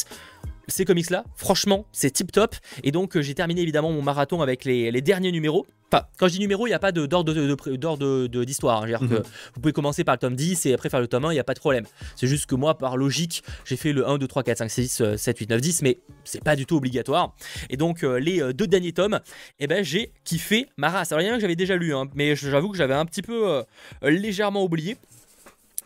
[0.71, 2.55] ces comics là, franchement, c'est tip top.
[2.85, 5.67] Et donc, euh, j'ai terminé évidemment mon marathon avec les, les derniers numéros.
[5.93, 8.85] Enfin, quand je dis numéro, il n'y a pas d'ordre de- de- de- de- d'histoire.
[8.85, 8.87] hein.
[9.01, 9.23] Que Mhm.
[9.55, 11.41] vous pouvez commencer par le tome 10 et après faire le tome 1, il n'y
[11.41, 11.85] a pas de problème.
[12.15, 15.01] C'est juste que moi, par logique, j'ai fait le 1, 2, 3, 4, 5, 6,
[15.01, 17.35] euh, 7, 8, 9, 10, mais c'est pas du tout obligatoire.
[17.71, 19.19] Et donc, euh, les euh, deux derniers tomes,
[19.59, 21.11] eh ben, j'ai kiffé ma race.
[21.11, 22.95] Alors, il y en a un que j'avais déjà lu, hein, mais j'avoue que j'avais
[22.95, 23.63] un petit peu euh,
[24.03, 24.97] légèrement oublié.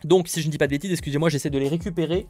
[0.04, 2.26] Donc, si je ne dis pas de bêtises, excusez-moi, j'essaie de les récupérer.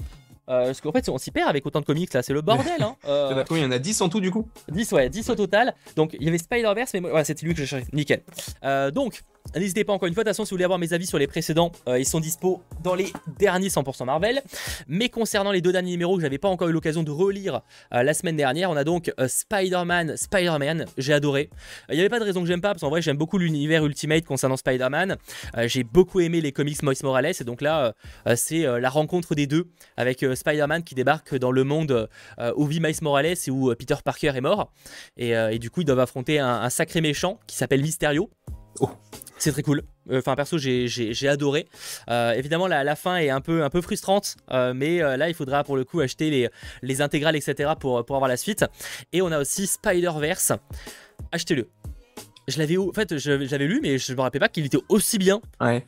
[0.49, 2.83] Euh, parce qu'en fait, on s'y perd avec autant de comics là, c'est le bordel.
[2.83, 2.97] Hein.
[3.07, 3.63] Euh, Il y en a combien?
[3.65, 4.47] Il y en a 10 en tout du coup?
[4.69, 5.75] 10, ouais, 10 au total.
[5.97, 7.87] Donc, il y avait Spider-Verse, mais ouais, c'était lui que je cherchais.
[7.93, 8.23] Nickel.
[8.63, 9.23] Euh, donc,
[9.55, 10.25] n'hésitez pas encore une fois.
[10.25, 12.21] De toute façon, si vous voulez avoir mes avis sur les précédents, euh, ils sont
[12.21, 14.43] dispo dans les derniers 100% Marvel.
[14.89, 18.03] Mais concernant les deux derniers numéros que j'avais pas encore eu l'occasion de relire euh,
[18.03, 20.87] la semaine dernière, on a donc euh, Spider-Man, Spider-Man.
[20.99, 21.51] J'ai adoré.
[21.89, 23.85] Il n'y avait pas de raison que j'aime pas, parce qu'en vrai, j'aime beaucoup l'univers
[23.85, 25.17] Ultimate concernant Spider-Man.
[25.67, 27.95] J'ai beaucoup aimé les comics Miles Morales, et donc là,
[28.37, 32.09] c'est la rencontre des deux avec Spider-Man qui débarque dans le monde
[32.57, 34.73] où vit Miles Morales et où Peter Parker est mort.
[35.17, 38.31] Et, et du coup, ils doivent affronter un, un sacré méchant qui s'appelle Mysterio.
[38.81, 38.91] Oh.
[39.45, 39.83] C'est très cool.
[40.11, 41.69] Euh, Enfin, perso, j'ai- adoré.
[42.09, 45.29] Euh, évidemment, la, la fin est un peu, un peu frustrante, euh, mais euh, là,
[45.29, 46.49] il faudra pour le coup acheter les,
[46.81, 47.73] les intégrales, etc.
[47.79, 48.65] Pour, pour avoir la suite.
[49.13, 50.53] Et on a aussi Spider-Verse.
[51.31, 51.69] Achetez-le.
[52.49, 55.43] Je l'avais en fait, l'avais lu, mais je me rappelais pas qu'il était aussi bien.
[55.61, 55.85] Ouais.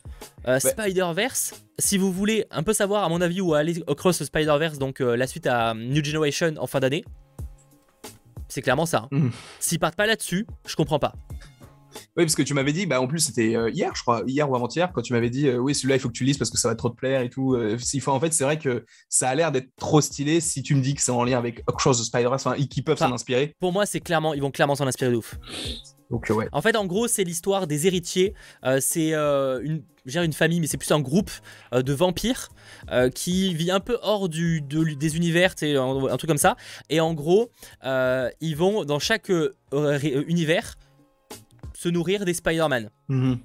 [0.47, 0.59] Ouais.
[0.59, 4.99] Spider-Verse, si vous voulez un peu savoir, à mon avis, où aller across Spider-Verse, donc
[4.99, 7.03] la suite à New Generation en fin d'année,
[8.49, 9.03] c'est clairement ça.
[9.05, 9.07] hein.
[9.11, 9.31] Mhm.
[9.59, 11.13] S'ils partent pas là-dessus, je comprends pas.
[12.15, 14.49] Oui, parce que tu m'avais dit, bah en plus c'était euh, hier, je crois, hier
[14.49, 16.49] ou avant-hier, quand tu m'avais dit, euh, oui, celui-là il faut que tu lises parce
[16.51, 17.55] que ça va trop te plaire et tout.
[17.55, 20.63] Euh, s'il faut, en fait, c'est vrai que ça a l'air d'être trop stylé si
[20.63, 23.09] tu me dis que c'est en lien avec Across the Spider-Verse, enfin, qui peuvent Enfin,
[23.09, 23.53] s'en inspirer.
[23.59, 25.35] Pour moi, c'est clairement, ils vont clairement s'en inspirer de ouf.
[26.09, 26.47] Donc, euh, ouais.
[26.53, 28.33] En fait, en gros, c'est l'histoire des héritiers.
[28.63, 31.29] Euh, c'est euh, une, une famille, mais c'est plus un groupe
[31.73, 32.47] euh, de vampires
[32.91, 36.55] euh, qui vit un peu hors du, de- des univers, un, un truc comme ça.
[36.89, 37.49] Et en gros,
[37.83, 40.75] euh, ils vont dans chaque euh, euh, univers
[41.77, 42.89] se nourrir des Spider-Man.
[43.09, 43.37] Mhm.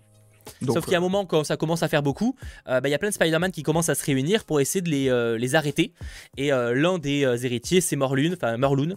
[0.62, 2.34] Donc, Sauf qu'il y a un moment, quand ça commence à faire beaucoup,
[2.68, 4.80] euh, bah, il y a plein de Spider-Man qui commencent à se réunir pour essayer
[4.80, 5.92] de les, euh, les arrêter.
[6.36, 8.94] Et euh, l'un des héritiers, c'est Morlun, enfin Morlun.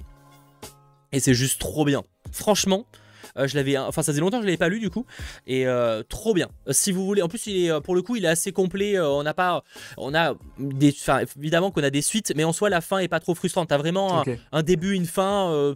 [1.11, 2.03] Et c'est juste trop bien.
[2.31, 2.85] Franchement,
[3.35, 5.05] je l'avais, enfin ça faisait longtemps que je l'avais pas lu du coup,
[5.45, 5.65] et
[6.09, 6.47] trop bien.
[6.71, 8.99] Si vous voulez, en plus il est, pour le coup, il est assez complet.
[8.99, 9.63] on n'a pas,
[9.97, 10.93] on a des,
[11.37, 13.69] évidemment qu'on a des suites, mais en soi la fin est pas trop frustrante.
[13.69, 15.75] T'as vraiment un- début, une fin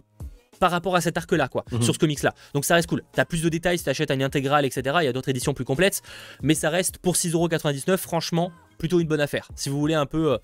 [0.60, 1.82] par rapport à cet arc-là, quoi, Mhm.
[1.82, 2.32] sur ce comics-là.
[2.54, 3.02] Donc ça reste cool.
[3.12, 4.98] T'as plus de détails si t'achètes une intégrale, etc.
[5.00, 6.02] Il y a d'autres éditions plus complètes,
[6.42, 9.46] mais ça reste pour 6,99€, franchement, plutôt une bonne affaire.
[9.54, 10.38] Si vous voulez un peu euh,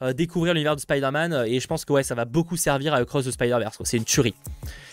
[0.00, 2.94] euh, découvrir l'univers de Spider-Man, euh, et je pense que ouais, ça va beaucoup servir
[2.94, 3.78] à Across the Spider-Verse.
[3.84, 4.34] C'est une tuerie.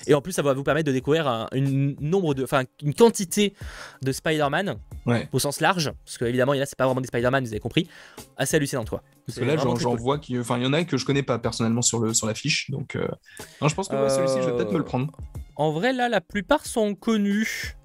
[0.07, 2.93] Et en plus, ça va vous permettre de découvrir un, une nombre de, enfin, une
[2.93, 3.53] quantité
[4.01, 5.29] de Spider-Man Ouais.
[5.31, 7.87] au sens large, parce que évidemment, a, c'est pas vraiment des Spider-Man, vous avez compris,
[8.35, 9.03] assez hallucinante, quoi.
[9.25, 9.99] Parce que là, j'en très j'en cool.
[9.99, 10.37] vois qui.
[10.37, 12.69] Enfin, il y en a que je connais pas personnellement sur, le, sur la fiche.
[12.71, 13.07] Donc, euh,
[13.61, 15.11] non, je pense que ouais, celui-ci, je vais peut-être me le prendre.
[15.55, 17.75] En vrai, là, la plupart sont connus.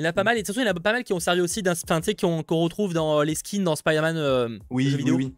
[0.00, 0.92] Il y en a pas mal, et de toute façon, il y en a pas
[0.92, 1.72] mal qui ont servi aussi d'un.
[1.72, 4.16] Enfin, tu sais, qu'on retrouve dans les skins dans Spider-Man.
[4.16, 4.88] euh, Oui,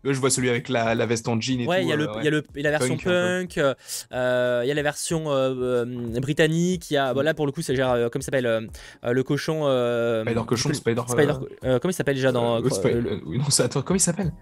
[0.05, 1.87] je vois celui avec la, la veste en jean et Ouais, tout.
[1.87, 3.07] il y, a le, euh, il y a le- il y a la version Punk,
[3.09, 3.75] un punk, euh,
[4.13, 7.13] euh, il y a la version euh, euh, britannique, il y a.
[7.13, 8.61] Bon, là, pour le coup, c'est genre, euh, comment il s'appelle euh,
[9.05, 9.63] euh, Le cochon.
[9.65, 11.03] euh, Spider Cochon, Spider.
[11.09, 11.35] Spider.
[11.65, 12.57] euh, comment il s'appelle déjà dans.
[12.57, 14.33] euh, euh, euh, oui, non, attends, comment il s'appelle?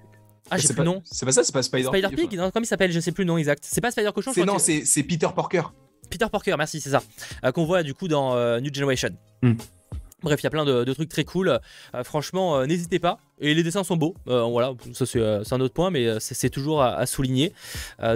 [0.50, 1.00] Ah, j'ai plus nom.
[1.04, 1.88] C'est pas ça, c'est pas Spider.
[1.88, 2.92] Spider Pig Non, comment il s'appelle?
[2.92, 3.64] Je sais plus le nom exact.
[3.66, 5.62] C'est pas Spider Cochon C'est non, c'est Peter Porker.
[6.10, 7.02] Peter Parker, merci, c'est ça.
[7.44, 9.10] Euh, Qu'on voit du coup dans euh, New Generation.
[10.22, 11.48] Bref, il y a plein de, trucs très cool.
[11.94, 13.18] Euh, franchement, euh, n'hésitez pas.
[13.40, 14.14] Et les dessins sont beaux.
[14.28, 17.54] Euh, voilà, ça c'est un autre point, mais c'est toujours à, souligner.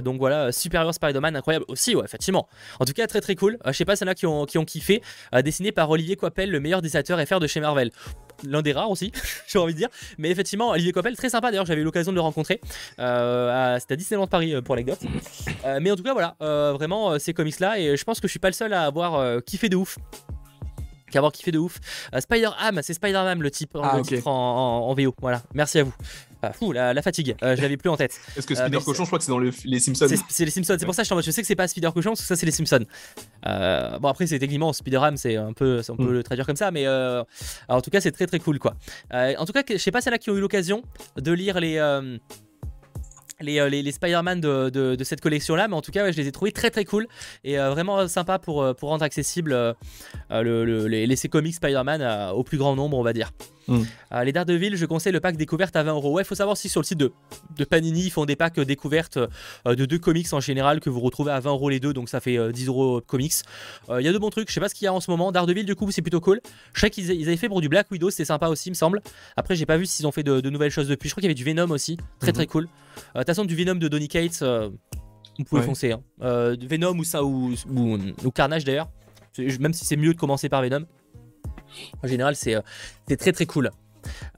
[0.02, 2.46] Donc voilà, Superior Spider-Man, incroyable aussi, ouais, effectivement.
[2.78, 3.57] En tout cas, très très cool.
[3.64, 5.00] Je sais pas, s'il y en a qui ont, qui ont kiffé.
[5.42, 7.90] Dessiné par Olivier Coppel, le meilleur dessinateur FR de chez Marvel.
[8.42, 9.12] L'un des rares aussi,
[9.46, 9.88] j'ai envie de dire.
[10.18, 12.61] Mais effectivement, Olivier Coppel, très sympa d'ailleurs, j'avais eu l'occasion de le rencontrer.
[12.98, 15.00] C'était à Disneyland Paris pour l'anecdote.
[15.64, 16.36] Euh, mais en tout cas, voilà,
[16.74, 17.78] vraiment ces comics-là.
[17.78, 19.96] Et je pense que je suis pas le seul à avoir kiffé de ouf.
[21.15, 21.79] Qu'à avoir kiffé de ouf.
[22.12, 24.07] Euh, Spider-Ham, c'est Spider-Man le type Ah, le ok.
[24.09, 25.15] titre en, en- en VO.
[25.21, 25.95] Voilà, merci à vous.
[26.43, 28.19] Ah, fou, la, la fatigue, Euh, je l'avais plus en tête.
[28.37, 30.07] Est-ce que Euh, Spider mais Cochon, je crois que c'est dans le- les Simpsons.
[30.29, 31.55] C'est les Simpsons, c'est pour ça que je, suis en mode, je sais que c'est
[31.55, 32.85] pas Spider Cochon, parce que ça c'est les Simpsons.
[33.47, 36.12] Euh, bon après c'est techniquement Spider-Ham, c'est un peu, on peut Mm.
[36.12, 37.23] le traduire comme ça, mais euh,
[37.69, 38.75] en tout cas c'est très très cool quoi.
[39.15, 40.83] Euh, en tout cas, je sais pas celles-là qui ont eu l'occasion
[41.17, 41.79] de lire les...
[43.43, 46.53] euh, les, Spider-Man de, cette collection là mais en tout cas je les ai trouvés
[46.53, 47.07] très très cool
[47.43, 49.53] et euh, vraiment sympa pour, euh, rendre accessible
[50.30, 53.30] le, le- les, les- comics Spider-Man au plus grand nombre on va dire
[53.69, 53.83] Mm.
[54.12, 56.69] Euh, les Daredevil je conseille le pack découverte à 20 euros ouais faut savoir si
[56.69, 57.12] sur le site de,
[57.57, 60.91] de Panini ils font des packs euh, découvertes euh, de deux comics en général que
[60.91, 63.33] vous retrouvez à 20 euros les deux, donc ça fait euh, 10 euros comics.
[63.91, 65.11] Il y a de bons trucs, je sais pas ce qu'il y a en ce
[65.11, 65.33] moment.
[65.33, 66.41] Daredevil, du coup, c'est plutôt cool.
[66.73, 68.75] Je sais qu'ils ils avaient fait pour du Black Widow, c'était sympa aussi, il me
[68.77, 69.01] semble.
[69.37, 71.09] Après, j'ai pas vu s'ils ont fait de, de nouvelles choses depuis.
[71.09, 72.35] Je crois qu'il y avait du Venom aussi, très Mhm.
[72.35, 72.65] très cool.
[72.65, 75.67] De toute façon, du Venom de Donny Cates, vous pouvez Ouais.
[75.67, 75.93] foncer.
[75.93, 76.01] hein.
[76.21, 78.89] Venom ou ça ou, ou, ou Carnage d'ailleurs,
[79.61, 80.85] même si c'est mieux de commencer par Venom.
[82.03, 82.61] En général, c'est euh,
[83.09, 83.70] c'est très très cool.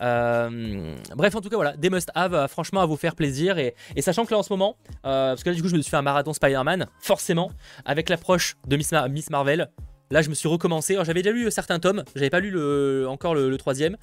[0.00, 3.58] Euh, bref, en tout cas, voilà, des must-have, euh, franchement, à vous faire plaisir.
[3.58, 5.90] Et, sachant que là, en ce moment, parce que là, du coup, je me suis
[5.90, 7.50] fait un marathon Spider-Man, forcément,
[7.84, 9.70] avec l'approche de Miss, Ma- Miss Marvel.
[10.10, 10.96] Là, je me suis recommencé.
[11.02, 13.96] J'avais déjà lu certains tomes, j'avais pas lu encore le, troisième.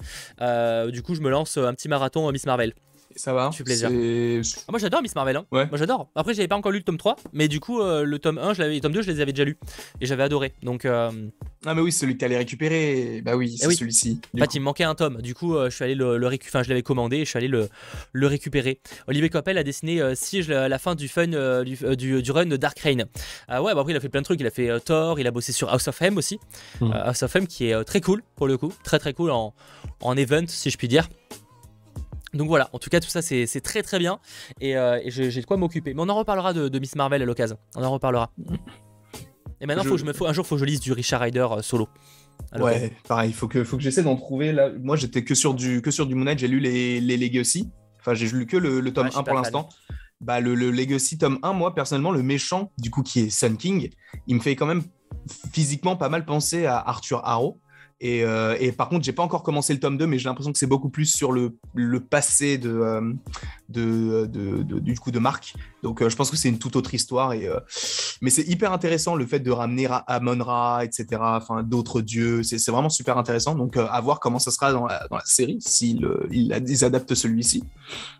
[0.92, 2.74] Du coup, je me lance un petit marathon Miss Marvel.
[3.16, 3.50] Ça va.
[3.52, 3.88] Fait plaisir.
[3.90, 5.36] C'est- Ah, moi, j'adore Miss Marvel.
[5.36, 5.46] Hein.
[5.52, 5.66] Ouais.
[5.66, 6.08] Moi, j'adore.
[6.14, 8.54] Après, j'avais pas encore lu le tome 3, mais du coup, euh, le tome 1,
[8.54, 9.58] je l'avais, le tome 2, je les avais déjà lus.
[10.00, 10.52] Et j'avais adoré.
[10.62, 11.10] Donc, euh,
[11.66, 13.22] Ah, mais oui, celui que t'allais récupérer.
[13.24, 13.76] Bah oui, c'est Eh oui.
[13.76, 14.20] celui-ci.
[14.34, 14.52] En fait, coup.
[14.56, 15.22] il me manquait un tome.
[15.22, 17.30] Du coup, euh, je suis allé le, le récu- Enfin, je l'avais commandé et je
[17.30, 17.68] suis allé le,
[18.12, 18.80] le récupérer.
[19.06, 22.22] Olivier Coppel a dessiné euh, Siege la, la fin du fun euh, du, euh, du,
[22.22, 23.06] du run de Dark Reign.
[23.48, 24.40] Ah ouais, bah après, il a fait plein de trucs.
[24.40, 26.38] Il a fait euh, Thor, il a bossé sur House of M aussi.
[26.82, 28.72] Euh, House of M qui est euh, très cool pour le coup.
[28.84, 29.54] Très très cool en,
[30.02, 31.08] en event, si je puis dire.
[32.34, 34.18] Donc voilà, en tout cas, tout ça c'est très très bien
[34.60, 35.94] et, euh, et j'ai de quoi m'occuper.
[35.94, 37.56] Mais on en reparlera de, de Miss Marvel à l'occasion.
[37.76, 38.30] On en reparlera.
[39.60, 40.92] Et maintenant, Je- faut que je me, faut, un jour, faut que je lise du
[40.92, 41.88] Richard Rider euh, solo.
[42.52, 42.82] L'occasion.
[42.82, 44.52] Ouais, pareil, faut que, faut que j'essaie d'en trouver.
[44.52, 47.16] Là, moi, j'étais que sur du, que sur du Moon Knight, j'ai lu les, les
[47.16, 47.70] Legacy.
[48.00, 49.68] Enfin, j'ai lu que le, le tome Ouais, je suis 1 pour l'instant.
[50.20, 53.56] Bah, le, le Legacy tome 1, moi, personnellement, le méchant, du coup, qui est Sun
[53.56, 53.90] King,
[54.26, 54.82] il me fait quand même
[55.52, 57.60] physiquement pas mal penser à Arthur Harrow.
[58.04, 60.52] Et, euh, et par contre, j'ai pas encore commencé le tome 2, mais j'ai l'impression
[60.52, 61.56] que c'est beaucoup plus sur le,
[62.00, 63.00] passé euh,
[63.70, 65.54] du coup de Marc.
[65.84, 67.32] Donc euh, je pense que c'est une toute autre histoire.
[67.34, 67.60] Et, euh,
[68.22, 71.06] mais c'est hyper intéressant le fait de ramener Ra- Amon-Ra, etc.
[71.20, 72.42] Enfin, d'autres dieux.
[72.42, 73.54] C'est vraiment super intéressant.
[73.54, 76.84] Donc euh, à voir comment ça sera dans la, dans la série, s'ils ils, ils
[76.84, 77.62] adaptent celui-ci.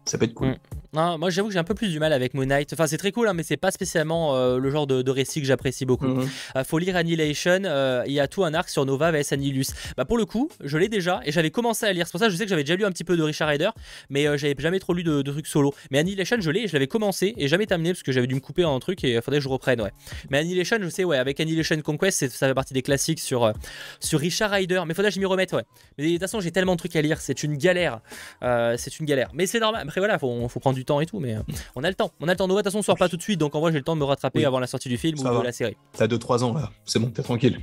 [0.05, 0.49] Ça peut être cool.
[0.49, 0.57] Mm.
[0.93, 2.73] Non, moi j'avoue que j'ai un peu plus du mal avec Moon Knight.
[2.73, 5.47] Enfin, c'est très cool, hein, mais c'est pas spécialement le genre de, de récit que
[5.47, 6.07] j'apprécie beaucoup.
[6.07, 7.63] Euh, faut lire Annihilation.
[8.07, 9.69] Il y a tout un arc sur Nova vs Annihilus.
[9.97, 12.07] Bah pour le coup, je l'ai déjà et j'avais commencé à lire.
[12.07, 13.49] C'est pour ça que je sais que j'avais déjà lu un petit peu de Richard
[13.49, 13.71] Rider,
[14.11, 15.75] mais j'avais jamais trop lu de, de trucs solo.
[15.91, 18.35] Mais Annihilation, je l'ai, et je l'avais commencé et jamais terminé parce que j'avais dû
[18.35, 19.81] me couper en un truc et il faudrait que je reprenne.
[19.81, 19.91] Ouais.
[20.31, 23.53] Mais Annihilation, je sais, ouais, avec Annihilation Conquest, ça fait partie des classiques sur euh,
[24.01, 24.83] sur Richard Rider.
[24.87, 25.63] Mais faudrait que je m'y remette, ouais.
[25.99, 28.01] Mais de toute façon, j'ai tellement de trucs à lire, c'est une galère.
[28.43, 29.31] Euh, c'est une galère.
[29.35, 29.87] Mais c'est normal.
[29.87, 31.41] Après voilà, faut, faut prendre du temps et tout, mais euh,
[31.77, 32.11] on a le temps.
[32.21, 32.49] On a le temps.
[32.49, 33.95] De toute façon, on sort pas tout de suite, donc en vrai, j'ai le temps
[33.95, 34.45] de me rattraper Oui.
[34.45, 35.41] avant la sortie du film Ça ou va.
[35.41, 35.77] de la série.
[35.97, 37.59] T'as 2-3 ans là, c'est bon, t'es tranquille.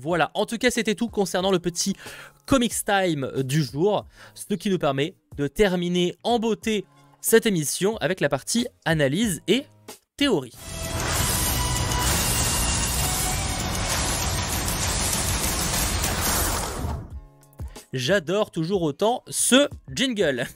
[0.00, 1.94] Voilà, en tout cas c'était tout concernant le petit
[2.46, 6.84] Comics Time du jour, ce qui nous permet de terminer en beauté
[7.24, 9.64] cette émission avec la partie analyse et
[10.18, 10.52] théorie.
[17.94, 20.46] J'adore toujours autant ce jingle.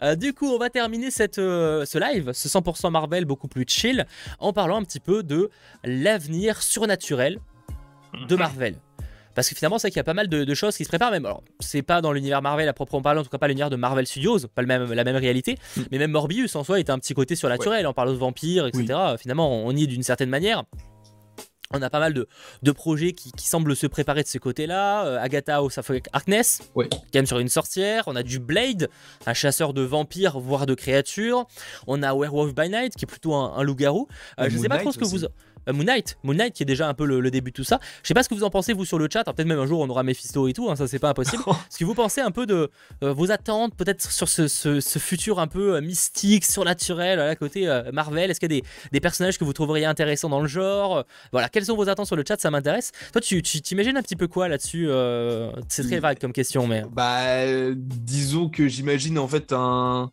[0.00, 3.64] Euh, du coup, on va terminer cette, euh, ce live, ce 100% Marvel beaucoup plus
[3.66, 4.06] chill,
[4.38, 5.50] en parlant un petit peu de
[5.82, 7.40] l'avenir surnaturel
[8.28, 8.76] de Marvel.
[9.38, 10.88] Parce que finalement, c'est vrai qu'il y a pas mal de, de choses qui se
[10.88, 11.12] préparent.
[11.12, 13.70] Même, alors, c'est pas dans l'univers Marvel à proprement parler, en tout cas pas l'univers
[13.70, 15.54] de Marvel Studios, pas le même, la même réalité.
[15.76, 15.80] Mm.
[15.92, 17.86] Mais même Morbius en soi est un petit côté surnaturel.
[17.86, 18.98] On parle de vampires, etc.
[19.16, 20.64] Finalement, on y est d'une certaine manière.
[21.74, 22.26] On a pas mal de,
[22.62, 25.04] de projets qui, qui semblent se préparer de ce côté-là.
[25.04, 25.68] Euh, Agatha au
[26.14, 26.88] Harkness, Ouais.
[26.88, 28.04] quand même sur une sorcière.
[28.06, 28.88] On a du Blade,
[29.26, 31.46] un chasseur de vampires, voire de créatures.
[31.86, 34.08] On a Werewolf by Night, qui est plutôt un, un loup-garou.
[34.40, 35.26] Euh, je sais Moon pas trop ce que vous.
[35.68, 36.18] Euh, Moon Knight.
[36.24, 37.78] Moon Knight qui est déjà un peu le, le début de tout ça.
[38.02, 39.20] Je sais pas ce que vous en pensez vous sur le chat.
[39.20, 40.70] Alors, Peut-être même un jour on aura Mephisto et tout.
[40.70, 41.42] hein, ça c'est pas impossible.
[41.70, 42.70] ce que vous pensez un peu de
[43.04, 47.34] euh, vos attentes peut-être sur ce, ce- ce futur un peu euh, mystique, surnaturel à
[47.36, 48.30] côté euh, Marvel?
[48.30, 51.04] Est-ce qu'il y a des, des personnages que vous trouveriez intéressants dans le genre?
[51.32, 51.48] Voilà.
[51.48, 52.40] Quelles sont vos attentes sur le chat?
[52.40, 52.92] Ça m'intéresse.
[53.12, 54.88] Toi, tu t'imagines un petit peu quoi là-dessus
[55.68, 56.82] C'est très vague comme question, mais.
[56.92, 60.10] Bah, disons que j'imagine en fait un.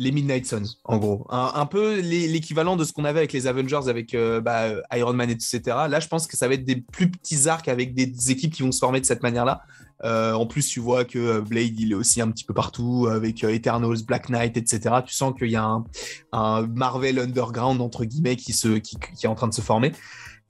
[0.00, 1.26] Les Midnight Suns, en gros.
[1.28, 4.68] Un, un peu l'é- l'équivalent de ce qu'on avait avec les Avengers, avec euh, bah,
[4.94, 5.60] Iron Man, etc.
[5.88, 8.62] Là, je pense que ça va être des plus petits arcs avec des équipes qui
[8.62, 9.62] vont se former de cette manière-là.
[10.04, 13.08] Euh, en plus, tu vois que euh, Blade, il est aussi un petit peu partout,
[13.10, 14.94] avec Eternals, Black Knight, etc.
[15.04, 15.84] Tu sens qu'il y a un,
[16.30, 19.90] un Marvel Underground, entre guillemets, qui, se, qui, qui est en train de se former.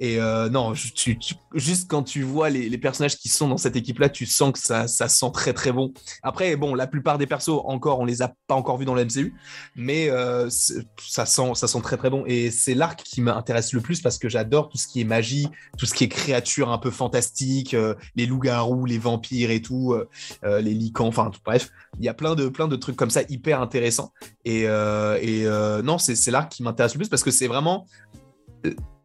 [0.00, 4.26] Et euh, non, juste quand tu vois les, personnages qui sont dans cette équipe-là, tu
[4.26, 5.92] sens que ça, ça sent très très bon.
[6.22, 9.04] Après, bon, la plupart des persos, encore, on les a pas encore vus dans la
[9.04, 9.34] MCU,
[9.74, 12.22] mais euh, ça, sent, ça sent très très bon.
[12.26, 15.48] Et c'est l'arc qui m'intéresse le plus parce que j'adore tout ce qui est magie,
[15.76, 19.96] tout ce qui est créatures un peu fantastiques, euh, les loups-garous, les vampires et tout,
[20.44, 23.60] les licans, enfin, bref, il y a plein de, plein de trucs comme ça hyper
[23.60, 24.12] intéressants.
[24.44, 25.44] Et, et
[25.82, 27.86] non, c'est l'arc qui m'intéresse le plus parce que c'est vraiment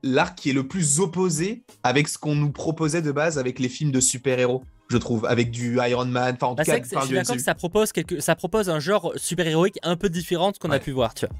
[0.04, 3.70] l'arc qui est le plus opposé avec ce qu'on nous proposait de base avec les
[3.70, 6.86] films de super-héros, je trouve, avec du Iron Man, enfin en Bah, tout cas, que
[6.86, 10.50] je suis d'accord que ça propose, quelque, ça propose un genre super-héroïque un peu différent
[10.52, 11.36] de ce qu'on a pu voir, tu vois.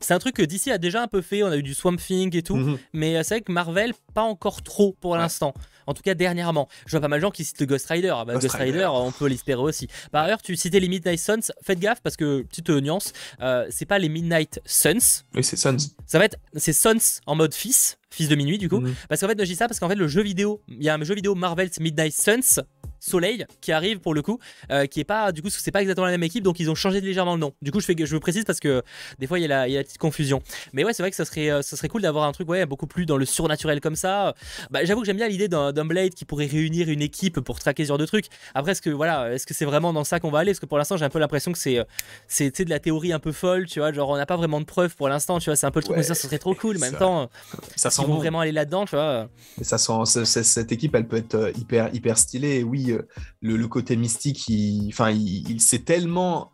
[0.00, 1.96] C'est un truc que DC a déjà un peu fait, on a eu du Swamp
[1.96, 2.78] Thing et tout, Mhm.
[2.92, 5.18] mais euh, c'est vrai que Marvel, pas encore trop pour Ouais.
[5.18, 5.54] l'instant.
[5.86, 6.68] En tout cas, dernièrement.
[6.86, 8.12] Je vois pas mal de gens qui citent le Ghost Rider.
[8.14, 8.90] Ah bah, Ghost Ghost Rider, Rider.
[8.92, 9.88] on peut l'espérer aussi.
[10.10, 11.52] Par ailleurs, tu citais les Midnight Suns.
[11.62, 15.22] Faites gaffe parce que, petite euh, nuance, euh, c'est pas les Midnight Suns.
[15.34, 15.76] Oui, c'est Suns.
[16.06, 18.80] Ça va être, c'est Suns en mode fils, fils de minuit du coup.
[18.80, 18.94] Mhm.
[19.08, 20.94] Parce qu'en fait, je dis ça parce qu'en fait, le jeu vidéo, il y a
[20.94, 22.62] un jeu vidéo Marvel's Midnight Suns,
[23.04, 24.38] Soleil, qui arrive pour le coup,
[24.70, 26.76] euh, qui est pas, du coup, c'est pas exactement la même équipe, donc ils ont
[26.76, 27.52] changé légèrement le nom.
[27.60, 28.82] Du coup, je fais, je me précise parce que
[29.18, 30.40] des fois, il y, a la- il y a la petite confusion.
[30.72, 32.64] Mais ouais, c'est vrai que ça serait, euh, ça serait cool d'avoir un truc, ouais,
[32.64, 34.34] beaucoup plus dans le surnaturel comme ça.
[34.70, 37.82] Bah, j'avoue que j'aime bien l'idée d'un Blade qui pourrait réunir une équipe pour traquer
[37.84, 38.26] ce genre de trucs.
[38.54, 40.52] Après, est-ce que voilà, est-ce que c'est vraiment dans ça qu'on va aller?
[40.52, 41.84] Parce que pour l'instant, j'ai un peu l'impression que c'est, euh,
[42.28, 43.92] c'est de la théorie un peu folle, tu vois.
[43.92, 45.56] Genre, on n'a pas vraiment de preuves pour l'instant, tu vois.
[45.56, 46.76] C'est un peu le truc, Ouais, mais ça, serait trop cool.
[46.78, 47.30] Mais en même temps,
[47.74, 48.18] Ça sent bon.
[48.18, 49.28] vraiment aller là-dedans, tu vois.
[49.60, 52.62] Et ça sent, cette équipe, elle peut être hyper, hyper stylée.
[52.62, 53.06] Oui, euh,
[53.40, 56.52] le, côté mystique, il, enfin, il, tellement.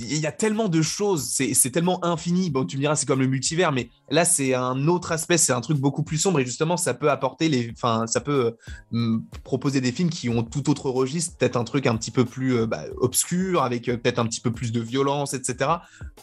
[0.00, 2.50] Il y a tellement de choses, c'est tellement infini.
[2.50, 5.54] Bon, tu me diras, c'est comme le multivers, mais là, c'est un autre aspect, c'est
[5.54, 6.38] un truc beaucoup plus sombre.
[6.40, 7.72] Et justement, ça peut apporter les.
[7.72, 8.54] Enfin, ça peut
[8.92, 12.26] euh, proposer des films qui ont tout autre registre, peut-être un truc un petit peu
[12.26, 15.70] plus euh, bah, obscur, avec peut-être un petit peu plus de violence, etc.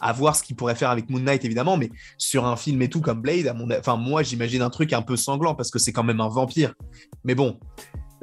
[0.00, 2.88] À voir ce qu'il pourrait faire avec Moon Knight, évidemment, mais sur un film et
[2.88, 6.04] tout comme Blade, enfin moi j'imagine un truc un peu sanglant parce que c'est quand
[6.04, 6.74] même un vampire.
[7.24, 7.58] Mais bon,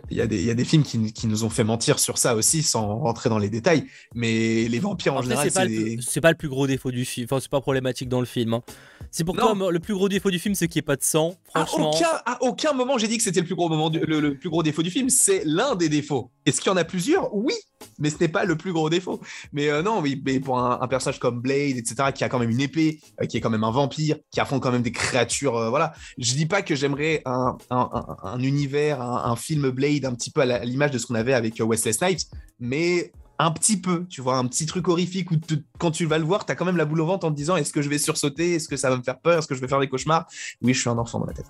[0.10, 1.98] il y, a des- il y a des films qui, qui nous ont fait mentir
[2.00, 3.86] sur ça aussi, sans rentrer dans les détails.
[4.14, 6.22] Mais les vampires en général, c'est pas, le des...
[6.22, 7.26] pas le plus gros défaut du film.
[7.30, 8.54] Enfin, c'est pas problématique dans le film.
[8.54, 8.64] hein.
[9.12, 9.42] C'est pour Non.
[9.44, 11.36] toi, moi, le plus gros défaut du film, c'est qu'il n'y ait pas de sang.
[11.54, 11.92] À Franchement.
[11.92, 14.36] aucun, à aucun moment j'ai dit que c'était le plus gros moment, du- le, le
[14.38, 15.10] plus gros défaut du film.
[15.10, 16.32] C'est l'un des défauts.
[16.46, 17.34] Est-ce qu'il y en a plusieurs?
[17.34, 17.54] Oui,
[18.00, 19.22] mais ce n'est pas le plus gros défaut.
[19.54, 22.40] Mais euh, non, oui, mais pour un, un personnage comme Blade, etc., qui a quand
[22.40, 24.92] même une épée, euh, qui est quand même un vampire, qui affronte quand même des
[24.92, 25.94] créatures, euh, voilà.
[26.18, 30.14] Je dis pas que j'aimerais un, un- un- un univers, un, un film Blade un
[30.14, 32.22] petit peu à l'image de ce qu'on avait avec euh, Wesley Snipes,
[32.60, 35.36] mais un petit peu, tu vois, un petit truc horrifique où
[35.80, 37.36] quand tu vas le voir, tu as quand même la boule au ventre en te
[37.36, 39.56] disant est-ce que je vais sursauter, est-ce que ça va me faire peur, est-ce que
[39.56, 40.28] je vais faire des cauchemars?
[40.62, 41.48] Oui, je suis un enfant dans la tête.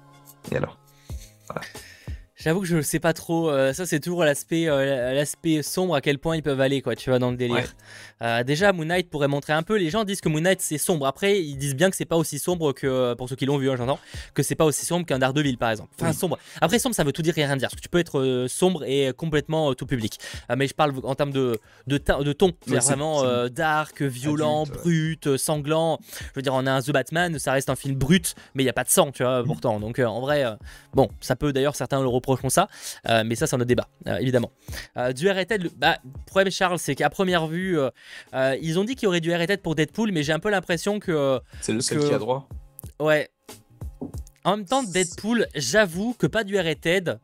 [0.52, 0.78] Et alors?
[2.36, 3.50] J'avoue que je sais pas trop.
[3.50, 6.94] euh, ça, c'est toujours l'aspect, euh, l'aspect sombre à quel point ils peuvent aller, quoi.
[6.94, 7.56] Tu vois, dans le délire.
[7.56, 7.66] Ouais.
[8.24, 9.78] Euh, déjà, Moon Knight pourrait montrer un peu.
[9.78, 11.06] Les gens disent que Moon Knight c'est sombre.
[11.08, 13.70] Après, ils disent bien que c'est pas aussi sombre que pour ceux qui l'ont vu,
[13.70, 14.00] hein, j'entends,
[14.34, 15.90] que c'est pas aussi sombre qu'un Daredevil, par exemple.
[16.00, 16.16] Enfin, Oui.
[16.16, 16.38] sombre.
[16.62, 17.68] Après, sombre, ça veut tout dire et rien dire.
[17.70, 20.20] Parce que tu peux être euh, sombre et complètement euh, tout public.
[20.50, 22.52] Euh, mais je parle en termes de de, de ton.
[22.68, 26.00] C'est vraiment euh, dark, violent, adulte, brut, euh, sanglant.
[26.22, 28.66] Je veux dire, on a un The Batman, ça reste un film brut, mais il
[28.66, 29.80] y a pas de sang, tu vois, pourtant.
[29.80, 30.56] Donc, euh, en vrai, euh,
[30.94, 32.68] bon, ça peut d'ailleurs certains le reprocheront ça.
[33.10, 34.52] Euh, mais ça, c'est un autre débat, euh, évidemment.
[34.98, 37.78] Euh, du le bah, le problème, Charles, c'est qu'à première vue,
[38.34, 40.50] euh, ils ont dit qu'il y aurait du R-rated pour Deadpool, mais j'ai un peu
[40.50, 41.40] l'impression que.
[41.62, 42.48] C'est le seul que- qui a droit.
[43.00, 43.30] ouais.
[44.46, 47.18] En même temps, Deadpool, j'avoue que pas du R-rated.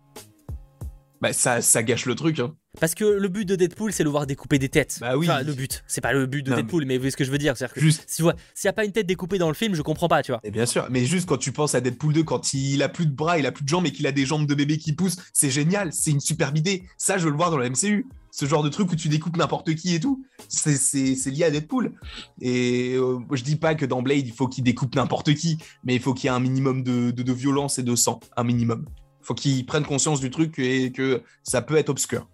[1.22, 2.40] Bah, ça, ça gâche le truc.
[2.40, 2.56] Hein.
[2.80, 5.00] Parce que le but de Deadpool, c'est le voir découper des têtes.
[5.02, 5.28] Bah oui.
[5.28, 5.84] Enfin, le but.
[5.88, 7.58] C'est pas le but de Non, Deadpool, mais vous voyez ce que je veux dire.
[7.58, 8.04] C'est-à-dire que Juste.
[8.08, 10.40] s'il n'y a pas une tête découpée dans le film, je comprends pas, tu vois.
[10.44, 13.08] Et bien sûr, mais juste quand tu penses à Deadpool 2, quand il a plus
[13.08, 14.94] de bras, il a plus de jambes et qu'il a des jambes de bébé qui
[14.94, 16.84] poussent, c'est génial, c'est une superbe idée.
[16.98, 18.06] Ça, je veux le voir dans la MCU.
[18.32, 21.94] Ce genre de truc où tu découpes n'importe qui et tout, c'est- lié à Deadpool.
[22.40, 25.96] Et euh, je dis pas que dans Blade, il faut qu'il découpe n'importe qui, mais
[25.96, 28.44] il faut qu'il y ait un minimum de, de- de violence et de sang, un
[28.44, 28.86] minimum.
[29.22, 32.30] Il faut qu'il prenne conscience du truc et que ça peut être obscur.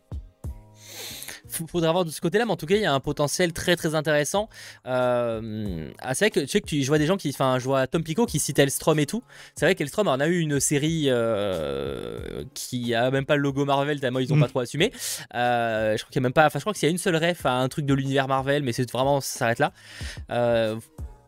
[1.68, 3.76] Faudra voir de ce côté-là, mais en tout cas, il y a un potentiel très
[3.76, 4.50] très intéressant.
[4.88, 7.58] Euh, ah, c'est vrai que tu sais que tu- je vois des gens qui, enfin,
[7.60, 9.24] je vois Tom Pico qui cite Elstrom et tout.
[9.56, 13.66] C'est vrai qu'Elstrom en a eu une série euh, qui a même pas le logo
[13.66, 14.42] Marvel tellement ils ont Mm.
[14.42, 14.92] pas trop assumé.
[15.36, 16.98] Euh, je crois qu'il y a même pas, enfin, je crois qu'il y a une
[16.98, 19.72] seule ref à un truc de l'univers Marvel, mais c'est vraiment ça s'arrête là.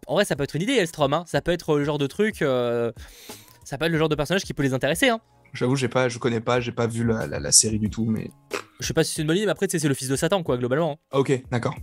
[0.09, 1.13] En vrai, ça peut être une idée, Elstrom.
[1.13, 1.23] hein.
[1.27, 2.37] Ça peut être le genre de truc.
[2.37, 5.09] ça peut être le genre de personnage qui peut les intéresser.
[5.09, 5.19] Hein.
[5.53, 8.05] J'avoue, j'ai pas, je connais pas, j'ai pas vu la, la- la série du tout,
[8.05, 8.29] mais.
[8.79, 10.43] Je sais pas si c'est une bonne idée, mais après, c'est le fils de Satan,
[10.43, 10.91] quoi, globalement.
[10.93, 11.07] hein.
[11.11, 11.75] Ah, Ok, d'accord.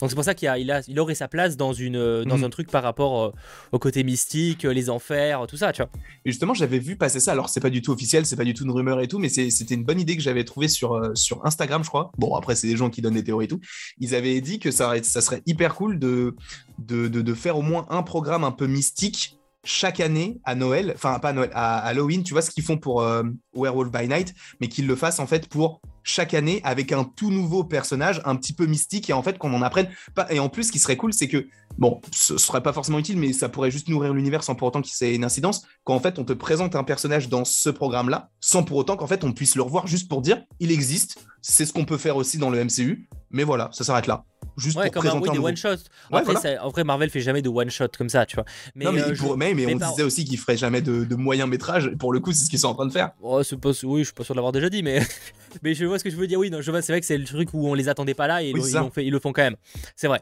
[0.00, 2.24] Donc c'est pour ça qu'il a, il a- il aurait sa place dans, une, euh,
[2.24, 2.44] dans Mhm.
[2.44, 3.30] un truc par rapport euh,
[3.72, 5.90] au côté mystique, euh, les enfers, tout ça, tu vois.
[6.24, 7.30] Et justement, j'avais vu passer ça.
[7.32, 9.28] Alors, c'est pas du tout officiel, c'est pas du tout une rumeur et tout, mais
[9.28, 12.10] c'était une bonne idée que j'avais trouvée sur, euh, sur Instagram, je crois.
[12.18, 13.60] Bon, après, c'est des gens qui donnent des théories et tout.
[14.00, 16.34] Ils avaient dit que ça, serait hyper cool de,
[16.78, 20.92] de, de, de faire au moins un programme un peu mystique chaque année à Noël,
[20.94, 23.22] enfin pas à Noël, à Halloween, tu vois ce qu'ils font pour euh,
[23.54, 27.30] Werewolf by Night, mais qu'ils le fassent en fait pour chaque année avec un tout
[27.30, 30.26] nouveau personnage un petit peu mystique et en fait qu'on en apprenne pas.
[30.32, 31.46] Et en plus, ce qui serait cool, c'est que
[31.78, 34.82] bon, ce serait pas forcément utile, mais ça pourrait juste nourrir l'univers sans pour autant
[34.82, 35.62] qu'il ait une incidence.
[35.84, 39.06] Quand en fait on te présente un personnage dans ce programme-là, sans pour autant qu'en
[39.06, 41.18] fait on puisse le revoir juste pour dire il existe.
[41.44, 44.24] C'est ce qu'on peut faire aussi dans le MCU, mais voilà, ça s'arrête là.
[44.56, 45.68] Juste Ouais, pour comme un, présenter oui, un des nouveau- one shot.
[45.70, 45.76] Ouais,
[46.18, 46.40] Après, voilà.
[46.40, 48.44] ça- en vrai, Marvel fait jamais de one shot comme ça, tu vois.
[48.76, 50.38] Mais, non, mais, euh, il je- pourrait- mais, mais mais on par- disait aussi qu'ils
[50.38, 51.90] feraient jamais de, de moyen métrage.
[51.98, 53.10] Pour le coup, c'est ce qu'ils sont en train de faire.
[53.22, 55.00] Oh, pas- oui, je suis pas sûr de l'avoir déjà dit, mais,
[55.62, 56.38] mais je vois ce que je veux dire.
[56.38, 58.26] Oui, non, je vois, c'est vrai que c'est le truc où on les attendait pas
[58.28, 58.60] là et Oui,
[58.94, 59.56] fait, ils le font quand même.
[59.96, 60.20] C'est vrai.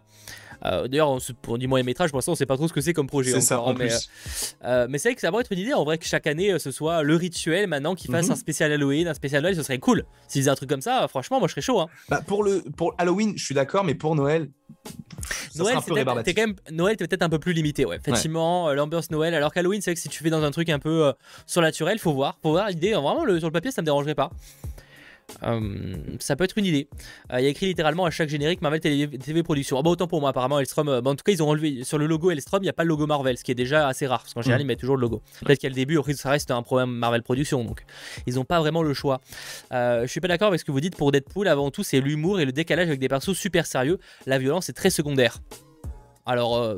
[0.65, 2.81] Euh, D'ailleurs, on pour du moyen métrage, pour l'instant, on sait pas trop ce que
[2.81, 3.33] c'est comme projet.
[3.33, 4.09] C'est ça, en mais, plus.
[4.65, 6.53] euh, mais c'est vrai que ça pourrait être une idée en vrai que chaque année
[6.53, 8.33] euh, ce soit le rituel maintenant qu'ils fassent Mhm.
[8.33, 10.05] un spécial Halloween, un spécial Noël, ce serait cool.
[10.29, 11.81] S'ils faisaient un truc comme ça, euh, franchement, moi je serais chaud.
[11.81, 11.89] Hein.
[12.09, 14.51] Bah, pour, le, pour Halloween, je suis d'accord, mais pour Noël,
[15.53, 15.77] ça Noël,
[16.25, 17.97] c'est quand même Noël, t'es peut-être un peu plus limité, ouais.
[17.97, 19.35] Effectivement, euh, l'ambiance Noël.
[19.35, 21.13] Alors qu'Halloween, c'est vrai que si tu fais dans un truc un peu euh,
[21.47, 22.93] surnaturel, faut voir, faut voir l'idée.
[22.93, 24.31] Vraiment, le- sur le papier, ça me dérangerait pas.
[25.43, 26.89] Euh, ça peut être une idée.
[27.33, 29.79] Euh, Il y a écrit littéralement à chaque générique Marvel TV, TV Productions.
[29.79, 30.89] Ah bah autant pour moi, apparemment, Elstrom.
[30.89, 32.73] euh, bah, en tout cas, ils ont enlevé sur le logo Elstrom, il n'y a
[32.73, 34.21] pas le logo Marvel, ce qui est déjà assez rare.
[34.23, 34.65] Parce qu'en général, Mm.
[34.65, 35.23] ils mettent toujours le logo.
[35.45, 37.65] Peut-être qu'à le début, ça reste un problème Marvel Productions.
[37.65, 37.85] Donc,
[38.27, 39.21] ils n'ont pas vraiment le choix.
[39.71, 41.49] Je suis pas d'accord avec ce que vous dites pour Deadpool.
[41.49, 43.99] Avant tout, c'est l'humour et le décalage avec des persos super sérieux.
[44.27, 45.39] La violence est très secondaire.
[46.27, 46.77] Alors,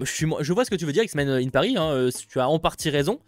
[0.00, 1.74] je, suis, je vois ce que tu veux dire, X-Men in Paris.
[1.78, 3.18] hein, tu as en partie raison.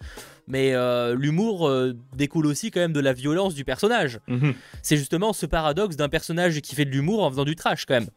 [0.46, 4.20] Mais euh, l'humour euh, découle aussi quand même de la violence du personnage.
[4.28, 4.54] Mhm.
[4.82, 7.94] C'est justement ce paradoxe d'un personnage qui fait de l'humour en faisant du trash quand
[7.94, 8.08] même.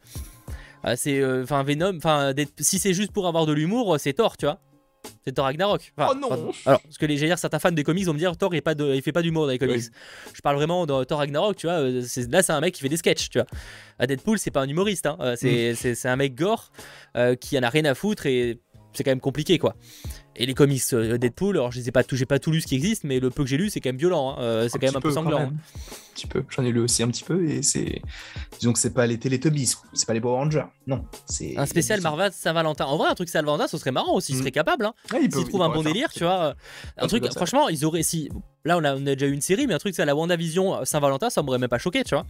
[0.85, 4.37] Euh, c'est euh, enfin Venom, enfin si c'est juste pour avoir de l'humour, c'est Thor,
[4.37, 4.59] tu vois.
[5.23, 5.93] C'est Thor Ragnarok.
[5.97, 8.19] Enfin, Oh non enfin, Alors, parce que les dire, certains fans des comics vont me
[8.19, 9.75] dire Thor il, est pas de- il fait pas d'humour dans les comics.
[9.77, 9.89] Oui.
[10.33, 11.75] Je parle vraiment de Thor Ragnarok, tu vois.
[11.77, 13.47] euh, c'est- Là, c'est un mec qui fait des sketchs, tu vois.
[13.99, 15.75] À Deadpool, c'est pas un humoriste, hein, euh, Mm.
[15.75, 16.71] c'est un mec gore
[17.15, 18.59] euh, qui en a rien à foutre et
[18.93, 19.75] c'est quand même compliqué, quoi.
[20.39, 22.67] Et les comics euh, Deadpool, alors je les ai pas j'ai pas tout lu ce
[22.67, 24.35] qui existe, mais le peu que j'ai lu, c'est quand même violent.
[24.37, 25.39] hein, euh, c'est quand même un peu sanglant.
[25.39, 25.47] même.
[25.49, 26.43] Un petit peu.
[26.49, 28.01] J'en ai lu aussi un petit peu et c'est.
[28.59, 30.65] Disons que c'est pas les Teletubbies, c'est pas les Power Rangers.
[30.85, 31.05] Non.
[31.25, 32.85] c'est Un spécial Marvel Saint-Valentin.
[32.85, 34.31] En vrai, un truc Saint-Valentin, ce serait marrant aussi.
[34.31, 34.39] Ils Mm.
[34.39, 34.85] seraient capables.
[34.85, 34.93] Hein.
[35.11, 36.39] Ouais, peuvent- S'ils trouvent un bon délire, tu vois.
[36.39, 36.53] euh,
[36.97, 38.03] Un truc franchement, ils auraient.
[38.03, 38.29] Si...
[38.65, 41.29] Là, on a, déjà eu une série, mais un truc, c'est la WandaVision euh, Saint-Valentin,
[41.29, 42.25] ça m'aurait même pas choqué, tu vois.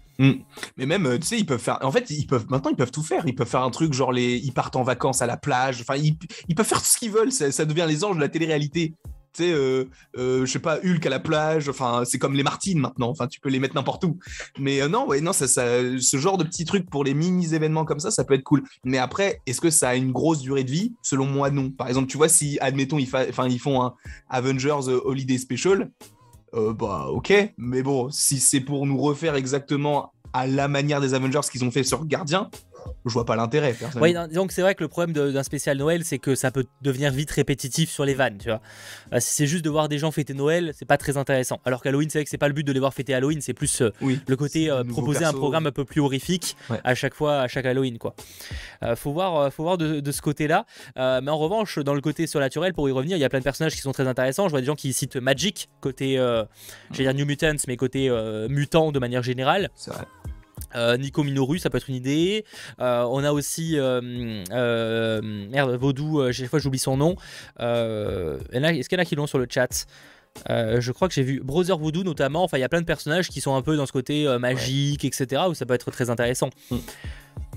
[0.77, 1.79] Mais même, euh, tu sais, ils peuvent faire.
[1.81, 3.23] En fait, ils peuvent maintenant, ils peuvent tout faire.
[3.25, 5.81] Ils peuvent faire un truc genre les, ils partent en vacances à la plage.
[5.81, 6.15] Enfin, ils,
[6.47, 7.31] ils peuvent faire tout ce qu'ils veulent.
[7.31, 8.93] Ça, devient les anges de la télé-réalité.
[9.33, 9.85] Tu sais, euh,
[10.17, 11.69] euh, je sais pas, Hulk à la plage.
[11.69, 13.09] Enfin, c'est comme les Martines maintenant.
[13.09, 14.17] Enfin, tu peux les mettre n'importe où.
[14.59, 15.65] Mais euh, non, ouais, non, ça, ça,
[15.99, 18.63] ce genre de petits trucs pour les mini événements comme ça, ça peut être cool.
[18.83, 20.93] Mais après, est-ce que ça a une grosse durée de vie?
[21.01, 21.71] Selon moi, non.
[21.71, 23.93] Par exemple, tu vois, si admettons, ils, enfin, ils font un
[24.29, 25.91] Avengers Holiday Special.
[26.57, 31.13] Euh, bah ok, mais bon, si c'est pour nous refaire exactement à la manière des
[31.13, 32.49] Avengers qu'ils ont fait sur Gardien,
[33.05, 33.75] je vois pas l'intérêt.
[34.13, 37.11] non, donc c'est vrai que le problème d'un spécial Noël, c'est que ça peut devenir
[37.11, 38.61] vite répétitif sur les vannes, tu vois.
[39.13, 41.59] Euh, si c'est juste de voir des gens fêter Noël, c'est pas très intéressant.
[41.65, 43.53] Alors qu'Halloween, c'est vrai que c'est pas le but de les voir fêter Halloween, c'est
[43.53, 44.19] plus euh, oui.
[44.27, 46.79] le côté euh, proposer un programme un peu plus horrifique Ouais.
[46.83, 48.13] à chaque fois, à chaque Halloween, quoi.
[48.83, 50.65] Euh, faut voir, faut voir de, de ce côté-là.
[50.95, 53.43] Mais en revanche, dans le côté surnaturel, pour y revenir, il y a plein de
[53.43, 54.45] personnages qui sont très intéressants.
[54.45, 56.15] Je vois des gens qui citent Magic côté,
[56.91, 58.09] j'allais dire New Mutants, mais côté
[58.49, 59.69] mutant de manière générale.
[59.75, 60.03] C'est vrai.
[60.75, 62.45] Euh, Nico Minoru, ça peut être une idée.
[62.79, 66.31] Euh, on a aussi euh, euh, merde Vaudou.
[66.31, 67.15] chaque fois j'oublie son nom.
[67.59, 69.85] Est-ce qu'il y en a qui l'ont sur le chat
[70.47, 72.43] je crois que j'ai vu Brother Voodoo notamment.
[72.43, 75.03] Enfin, il y a plein de personnages qui sont un peu dans ce côté magique,
[75.03, 75.43] etc.
[75.49, 76.49] Où ça peut être très intéressant.
[76.69, 76.77] Mm.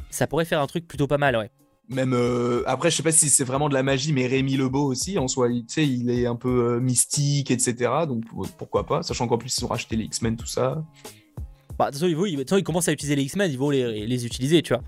[0.08, 1.50] Ça pourrait faire un truc plutôt pas mal, ouais.
[1.90, 2.16] Même
[2.66, 5.28] après, je sais pas si c'est vraiment de la magie, mais Rémi Lebeau aussi, en
[5.28, 7.74] soi, il- tu sais, il est un peu mystique, etc.
[8.08, 10.82] Donc pour- pourquoi pas, sachant qu'en plus ils ont racheté les X-Men, tout ça.
[11.80, 14.74] Bah, de toute façon, commencent à utiliser les X-Men, ils vont les, les utiliser, tu
[14.74, 14.82] vois.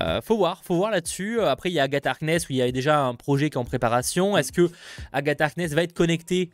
[0.00, 1.38] Euh, faut voir, faut voir là-dessus.
[1.38, 3.54] Euh, Après, il y a Agatha Harkness où il y a déjà un projet qui
[3.54, 4.36] est en préparation.
[4.36, 4.68] Est-ce que
[5.12, 6.50] Agatha Harkness va être connectée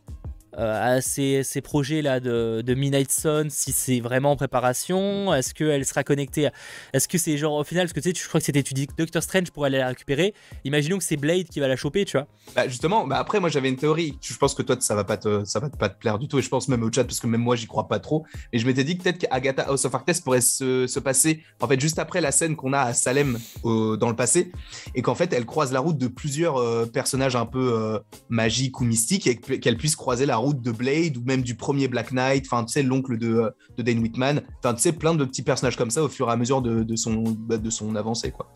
[0.57, 5.85] à ces, ces projets-là de, de Midnight Sun, si c'est vraiment en préparation Est-ce qu'elle
[5.85, 6.49] sera connectée.
[6.93, 8.73] Est-ce que c'est genre au final, parce que tu sais, je crois que c'était, tu
[8.73, 10.33] dis Doctor Strange pour aller la récupérer.
[10.63, 12.27] Imaginons que c'est Blade qui va la choper, tu vois.
[12.55, 14.17] Bah justement, bah après moi j'avais une théorie.
[14.21, 16.39] Je pense que toi ça va pas te, ça va pas te plaire du tout
[16.39, 18.25] et je pense même au chat parce que même moi j'y crois pas trop.
[18.51, 21.67] Et je m'étais dit que peut-être qu'Agatha House of Harkness pourrait se, se passer en
[21.67, 24.51] fait juste après la scène qu'on a à Salem dans le passé
[24.95, 27.99] et qu'en fait elle croise la route de plusieurs euh, personnages un peu euh,
[28.29, 31.55] magiques ou mystiques et que- qu'elle puisse croiser la route de Blade ou même du
[31.55, 32.45] premier Black Knight.
[32.45, 34.41] Enfin tu sais l'oncle de, de Dane Whitman.
[34.59, 36.83] Enfin tu sais plein de petits personnages comme ça au fur et à mesure de,
[36.83, 38.53] de son bah, de son avancée quoi.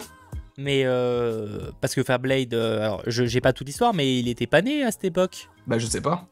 [0.58, 4.28] Mais euh, parce que faire Blade, euh, alors je j'ai pas toute l'histoire, mais il
[4.28, 5.50] était pas né à cette époque.
[5.68, 6.26] Bah je sais pas.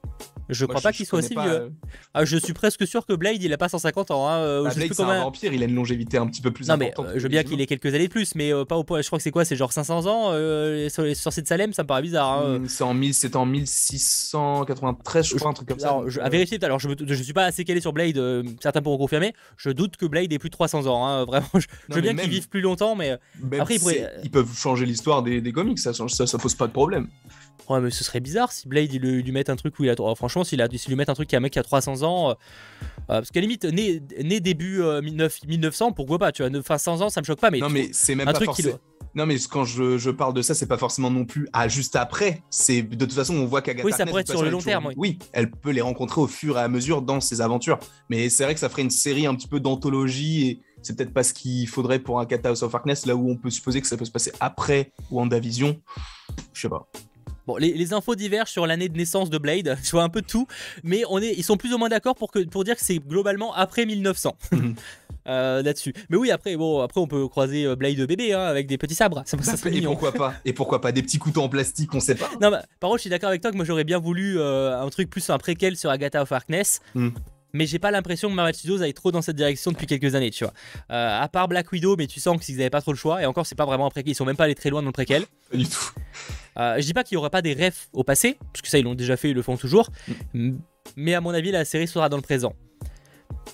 [0.48, 1.54] Je Moi, crois pas qu'il soit connais aussi pas, vieux.
[1.54, 1.70] euh,
[2.14, 4.28] Ah, je suis presque sûr que Blade, il a pas 150 ans.
[4.30, 4.38] Hein.
[4.38, 6.28] euh, bah, je sais Blade plus c'est un combien- vampire, il a une longévité un
[6.28, 7.08] petit peu plus Non mais importante.
[7.16, 9.02] euh, je veux bien qu'il ait quelques années de plus, mais euh, pas au point.
[9.02, 11.48] Je crois que c'est quoi C'est genre 500 ans euh, les, sur les sorciers de
[11.48, 12.32] Salem, ça me paraît bizarre.
[12.46, 12.60] hein.
[12.60, 15.88] Hmm, C'est en, 1000 c'est en 1693, je crois, un truc comme ça.
[15.90, 18.18] Alors, donc, je, à vérifier, alors je, me- je suis pas assez calé sur Blade,
[18.18, 19.34] euh, certains pourront confirmer.
[19.58, 21.48] Je doute que Blade ait plus de 300 ans, hein, vraiment.
[21.56, 24.32] Je, veux bien qu'il même- vive plus longtemps, mais même après, il pourrait- c'est- ils
[24.32, 27.08] peuvent changer l'histoire des, des comics, ça, ça, ça pose pas de problème.
[27.70, 29.96] ouais, mais ce serait bizarre si Blade il, lui- met un truc où il a.
[30.00, 31.64] oh, franchement, s'il a, s'il lui met un truc qui a un mec qui a
[31.64, 32.36] 300 ans, euh, euh,
[33.08, 37.02] parce qu'à limite, né, né début euh, 19 1900, pourquoi pas, tu vois, enfin 100
[37.02, 37.60] ans, ça me choque pas, mais.
[37.60, 38.78] non, mais c'est même un pas truc forcément.
[39.14, 41.96] Non, mais quand je, je parle de ça, c'est pas forcément non plus à juste
[41.96, 42.44] après.
[42.50, 44.60] C'est de toute façon, on voit qu'Agatha Oui, ça Harkness, pourrait être sur le long
[44.60, 47.80] terme, toujours- Oui, elle peut les rencontrer au fur et à mesure dans ses aventures.
[48.10, 51.14] Mais c'est vrai que ça ferait une série un petit peu d'anthologie et c'est peut-être
[51.14, 53.88] pas ce qu'il faudrait pour un House of Harkness, là où on peut supposer que
[53.88, 55.82] ça peut se passer après WandaVision.
[56.54, 56.88] Je sais pas.
[57.48, 60.22] Bon, les, les infos divergent sur l'année de naissance de Blade, je vois un peu
[60.22, 60.48] de tout,
[60.84, 63.00] mais on est, ils sont plus ou moins d'accord pour, que, pour dire que c'est
[63.00, 64.76] globalement après 1900 Mhm.
[65.28, 65.94] euh, là-dessus.
[66.10, 68.94] Mais oui, après, bon, après on peut croiser euh, Blade bébé hein, avec des petits
[68.96, 69.92] sabres, ça, et mignon.
[69.92, 70.34] pourquoi pas?
[70.46, 72.30] Et pourquoi pas des petits couteaux en plastique, on sait pas.
[72.42, 74.80] Non, bah, par contre, je suis d'accord avec toi que moi j'aurais bien voulu euh,
[74.80, 76.80] un truc plus un préquel sur Agatha of Harkness.
[76.94, 77.10] Hmm.
[77.56, 80.30] Mais j'ai pas l'impression que Marvel Studios aille trop dans cette direction depuis quelques années,
[80.30, 80.54] tu vois.
[80.92, 83.22] Euh, à part Black Widow, mais tu sens qu'ils avaient pas trop le choix.
[83.22, 84.12] Et encore, c'est pas vraiment un préquel.
[84.12, 85.24] Ils sont même pas allés très loin dans le préquel.
[85.50, 85.92] Pas du tout.
[86.58, 88.78] Euh, je dis pas qu'il y aura pas des refs au passé, parce que ça
[88.78, 89.90] ils l'ont déjà fait, ils le font toujours.
[90.34, 90.58] Mm.
[90.98, 92.54] Mais à mon avis, la série sera dans le présent.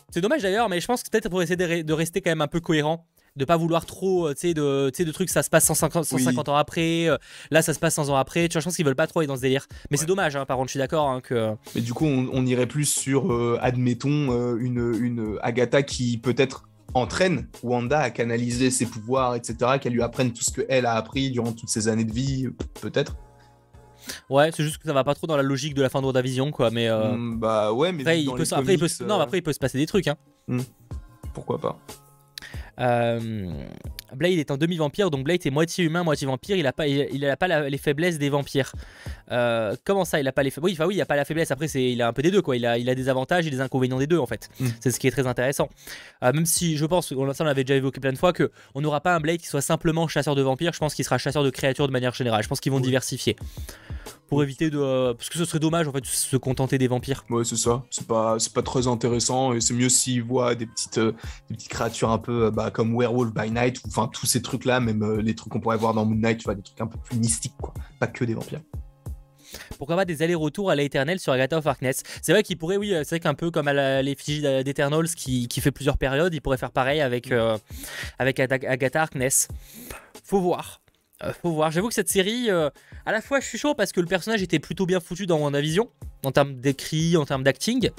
[0.09, 2.31] C'est dommage d'ailleurs, mais je pense que peut-être pour essayer de, re- de rester quand
[2.31, 3.05] même un peu cohérent,
[3.35, 5.65] de pas vouloir trop, euh, tu sais, de, tu sais, de trucs, ça se passe
[5.65, 7.17] 150, 150 ans après, euh,
[7.49, 8.49] là ça se passe 100 ans après.
[8.49, 9.67] Tu vois, je pense qu'ils veulent pas trop aller dans ce délire.
[9.89, 11.53] Mais c'est dommage, hein, par contre, je suis d'accord hein, que.
[11.75, 16.17] Mais du coup, on, on irait plus sur, euh, admettons, euh, une, une Agatha qui
[16.17, 16.63] peut-être
[16.93, 21.31] entraîne Wanda à canaliser ses pouvoirs, etc., qu'elle lui apprenne tout ce qu'elle a appris
[21.31, 22.49] durant toutes ces années de vie,
[22.81, 23.15] peut-être.
[24.29, 26.05] Ouais, c'est juste que ça va pas trop dans la logique de la fin de
[26.07, 26.69] WandaVision, quoi.
[26.71, 29.41] Mais euh, Hmm, bah ouais, mais après, il peut, après, il peut, non, après, il
[29.41, 30.17] peut se passer des trucs, hein.
[31.33, 31.79] pourquoi pas.
[32.79, 33.51] Euh,
[34.15, 36.55] Blade est un demi-vampire, donc Blade est moitié humain, moitié vampire.
[36.57, 38.71] Il a pas, il, il a pas la- les faiblesses des vampires.
[39.31, 41.25] Euh, comment ça, il a pas les faiblesses Oui, enfin oui, il a pas la
[41.25, 41.51] faiblesse.
[41.51, 42.55] Après, c'est, il a un peu des deux, quoi.
[42.55, 44.49] Il a, il a des avantages et des inconvénients des deux, en fait.
[44.59, 44.67] Mm.
[44.79, 45.69] C'est ce qui est très intéressant.
[46.23, 48.51] Euh, même si je pense, on, ça on l'avait déjà évoqué plein de fois, que
[48.75, 50.73] on n'aura pas un Blade qui soit simplement chasseur de vampires.
[50.73, 52.43] Je pense qu'il sera chasseur de créatures de manière générale.
[52.43, 52.83] Je pense qu'ils vont Oui.
[52.83, 53.35] diversifier
[54.31, 56.87] pour éviter de, euh, parce que ce serait dommage en fait de se contenter des
[56.87, 57.25] vampires.
[57.29, 57.83] Ouais, c'est ça.
[57.89, 61.11] C'est pas, c'est pas très intéressant et c'est mieux s'ils voient des petites, euh,
[61.49, 64.41] des petites créatures un peu euh, bah, comme Werewolf by Night ou enfin tous ces
[64.41, 66.79] trucs-là, même euh, les trucs qu'on pourrait voir dans Moon Knight, tu vois, des trucs
[66.79, 67.73] un peu plus mystiques, quoi.
[67.99, 68.61] Pas que des vampires.
[69.77, 72.93] Pourquoi pas des allers-retours à l'éternel sur Agatha of Harkness C'est vrai qu'il pourrait, oui,
[72.99, 76.55] c'est vrai qu'un peu comme à l'effigie d'Eternals qui, qui fait plusieurs périodes, il pourrait
[76.55, 77.57] faire pareil avec, euh,
[78.17, 79.49] avec Agatha Harkness.
[80.23, 80.80] Faut voir.
[81.23, 81.71] Euh, faut voir.
[81.71, 82.69] J'avoue que cette série, euh,
[83.05, 85.37] à la fois je suis chaud parce que le personnage était plutôt bien foutu dans
[85.39, 85.89] WandaVision,
[86.23, 87.89] en termes d'écrit, en termes d'acting.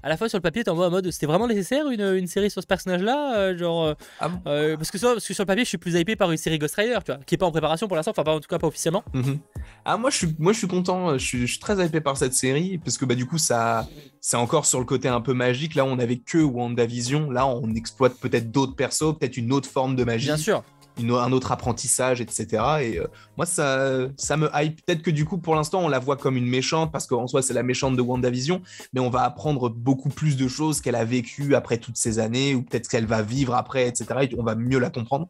[0.00, 2.50] À la fois sur le papier, t'es en mode, c'était vraiment nécessaire une, une série
[2.52, 3.84] sur ce personnage-là euh, Genre.
[3.84, 5.94] euh, Ah bon euh, parce, que sur, parce que sur le papier, je suis plus
[5.96, 8.12] hypé par une série Ghost Rider, tu vois, qui est pas en préparation pour l'instant,
[8.12, 9.02] enfin, pas, en tout cas pas officiellement.
[9.12, 9.38] Mhm.
[9.84, 12.16] Ah moi je suis moi je suis content, je suis, je suis très hypé par
[12.16, 13.88] cette série parce que bah du coup ça
[14.20, 15.74] c'est encore sur le côté un peu magique.
[15.74, 19.96] Là on avait que WandaVision, là on exploite peut-être d'autres persos, peut-être une autre forme
[19.96, 20.62] de magie, Bien sûr.
[20.98, 22.46] Une- un autre apprentissage, etc.
[22.82, 24.84] Et euh, moi ça ça me hype.
[24.84, 27.42] Peut-être que du coup pour l'instant on la voit comme une méchante parce qu'en soi
[27.42, 31.04] c'est la méchante de WandaVision, mais on va apprendre beaucoup plus de choses qu'elle a
[31.04, 34.06] vécues après toutes ces années ou peut-être qu'elle va vivre après, etc.
[34.22, 35.26] Et on va mieux la comprendre.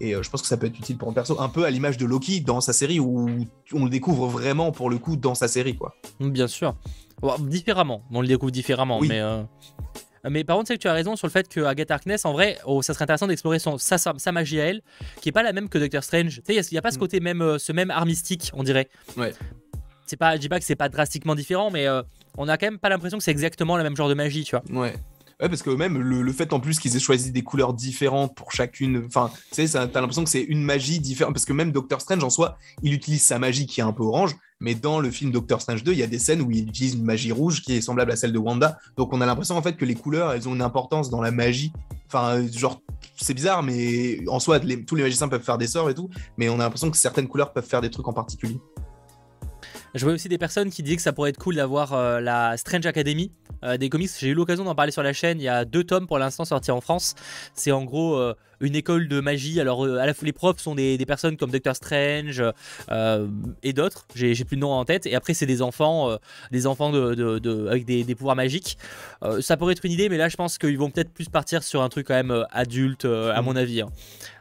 [0.00, 1.70] Et euh, je pense que ça peut être utile pour un perso, un peu à
[1.70, 3.28] l'image de Loki dans sa série où
[3.72, 5.94] on le découvre vraiment pour le coup dans sa série, quoi.
[6.20, 6.74] Bien sûr.
[7.20, 9.08] Bon, différemment, on le découvre différemment, Oui.
[9.08, 9.20] mais.
[9.20, 9.42] euh,
[10.28, 12.32] Mais par contre, c'est que tu as raison sur le fait que Agatha Harkness, en
[12.32, 14.82] vrai, oh, ça serait intéressant d'explorer son, sa, sa, magie à elle,
[15.20, 16.40] qui est pas la même que Doctor Strange.
[16.44, 17.00] Tu sais, il n'y a, pas ce Mm.
[17.00, 18.88] côté même, euh, ce même art mystique, on dirait.
[19.16, 19.32] Ouais.
[20.06, 22.02] C'est pas, je dis pas que c'est pas drastiquement différent, mais euh,
[22.36, 24.56] on a quand même pas l'impression que c'est exactement le même genre de magie, tu
[24.56, 24.64] vois.
[24.82, 24.94] Ouais.
[25.40, 28.34] Ouais, parce que même le, le fait en plus qu'ils aient choisi des couleurs différentes
[28.34, 31.70] pour chacune, enfin, tu sais, t'as l'impression que c'est une magie différente, parce que même
[31.70, 35.00] Doctor Strange en soi, il utilise sa magie qui est un peu orange, mais dans
[35.00, 37.32] le film Doctor Strange 2, il y a des scènes où il utilise une magie
[37.32, 39.84] rouge qui est semblable à celle de Wanda, donc on a l'impression en fait que
[39.84, 41.72] les couleurs, elles ont une importance dans la magie.
[42.06, 42.80] Enfin, genre,
[43.16, 46.48] c'est bizarre, mais en soi, tous les magiciens peuvent faire des sorts et tout, mais
[46.48, 48.58] on a l'impression que certaines couleurs peuvent faire des trucs en particulier.
[49.94, 52.56] Je vois aussi des personnes qui disaient que ça pourrait être cool d'avoir euh, la
[52.56, 53.32] Strange Academy
[53.64, 54.10] euh, des comics.
[54.18, 55.40] J'ai eu l'occasion d'en parler sur la chaîne.
[55.40, 57.14] Il y a deux tomes pour l'instant sortis en France.
[57.54, 59.60] C'est en gros euh, une école de magie.
[59.60, 62.42] Alors, euh, à la fois, les profs sont des, des personnes comme Doctor Strange
[62.90, 63.26] euh,
[63.62, 64.06] et d'autres.
[64.14, 65.06] J'ai plus de nom en tête.
[65.06, 66.16] Et après, c'est des enfants, euh,
[66.50, 68.78] des enfants de, de- de- avec des, des pouvoirs magiques.
[69.40, 71.82] Ça pourrait être une idée, mais là, je pense qu'ils vont peut-être plus partir sur
[71.82, 73.44] un truc quand même adulte, à Mhm.
[73.44, 73.80] mon avis.
[73.82, 73.88] hein.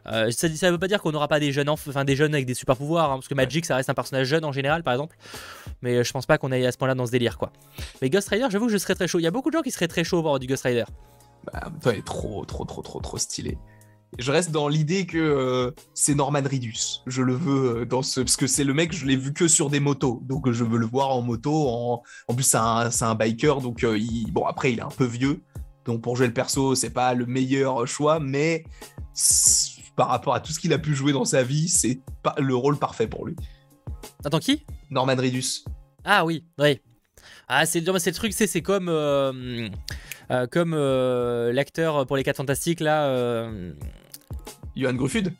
[0.09, 2.34] Euh, ça, ça veut pas dire qu'on n'aura pas des jeunes, enf- enfin des jeunes
[2.34, 4.82] avec des super pouvoirs, hein, parce que Magic, ça reste un personnage jeune en général,
[4.82, 5.18] par exemple.
[5.82, 7.51] Mais je pense pas qu'on aille à ce point-là dans ce délire, quoi.
[8.01, 9.20] Mais Ghost Rider, j'avoue que je serais très chaud.
[9.20, 10.86] Il y a beaucoup de gens qui seraient très chauds pour du Ghost Rider.
[11.51, 13.57] Bah, temps, il est trop, trop, trop, trop, trop stylé.
[14.18, 17.01] Je reste dans l'idée que euh, c'est Norman Reedus.
[17.08, 18.22] Je le veux euh, dans ce.
[18.22, 20.22] Parce que c'est le mec, je l'ai vu que sur des motos.
[20.24, 21.51] Donc je veux le voir en moto.
[21.70, 23.62] En, en plus, c'est un, c'est un biker.
[23.62, 24.32] Donc, euh, il...
[24.32, 25.41] bon, après, il est un peu vieux.
[25.86, 28.20] Donc, pour jouer le perso, c'est pas le meilleur choix.
[28.20, 28.64] Mais
[29.95, 32.55] par rapport à tout ce qu'il a pu jouer dans sa vie, c'est pas le
[32.55, 33.36] rôle parfait pour lui.
[34.24, 34.66] Attends, qui?
[34.89, 35.66] Norman Reedus.
[36.03, 36.80] Ah oui, oui.
[37.47, 39.69] Ah, c'est le truc, c'est comme, euh,
[40.31, 43.49] euh, comme euh, l'acteur pour les 4 Fantastiques, là.
[44.75, 45.33] Johan Gruffud.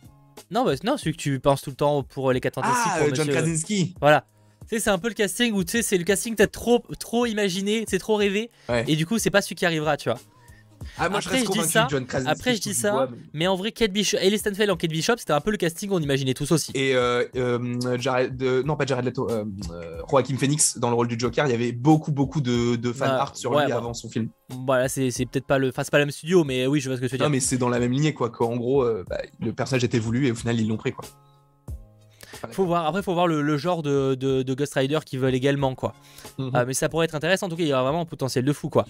[0.50, 2.92] Non, bah, non, celui que tu penses tout le temps pour les 4 Fantastiques.
[2.96, 3.96] Ah, pour John monsieur- Krasinski.
[4.00, 4.26] Voilà.
[4.70, 6.48] Tu sais, c'est un peu le casting où tu sais, c'est le casting que t'as
[6.48, 8.84] trop, trop imaginé, c'est trop rêvé, Ouais.
[8.88, 10.20] et du coup, c'est pas celui qui arrivera, tu vois.
[10.98, 12.32] Ah, moi, Après, je je dis ça, John Krasinski.
[12.32, 14.90] après, je dis ça, bois, mais- Mais en vrai, Kate Bishop, Ellie Stanfield en Kate
[14.92, 16.72] Bishop, c'était un peu le casting qu'on imaginait tous aussi.
[16.76, 19.46] Et euh, euh, Jared, euh, non pas Jared Leto, euh,
[20.10, 23.10] Joaquin Phoenix dans le rôle du Joker, il y avait beaucoup beaucoup de, de fan
[23.12, 23.78] Ah, art sur ouais, lui bah.
[23.78, 24.30] avant son film.
[24.66, 26.90] Voilà, c'est c'est peut-être pas le, enfin c'est pas le même studio, mais oui, je
[26.90, 27.26] vois ce que tu veux dire.
[27.28, 28.30] Non mais c'est dans la même lignée quoi.
[28.30, 31.06] Qu'en gros, euh, bah, le personnage était voulu et au final ils l'ont pris quoi.
[32.52, 35.36] Faut voir, après, faut voir le, le genre de, de, de Ghost Rider qu'ils veulent
[35.36, 35.94] également, quoi.
[36.38, 36.52] Mhm.
[36.56, 37.48] Euh, mais ça pourrait être intéressant.
[37.48, 38.86] En tout cas, il y a vraiment un potentiel de fou, quoi.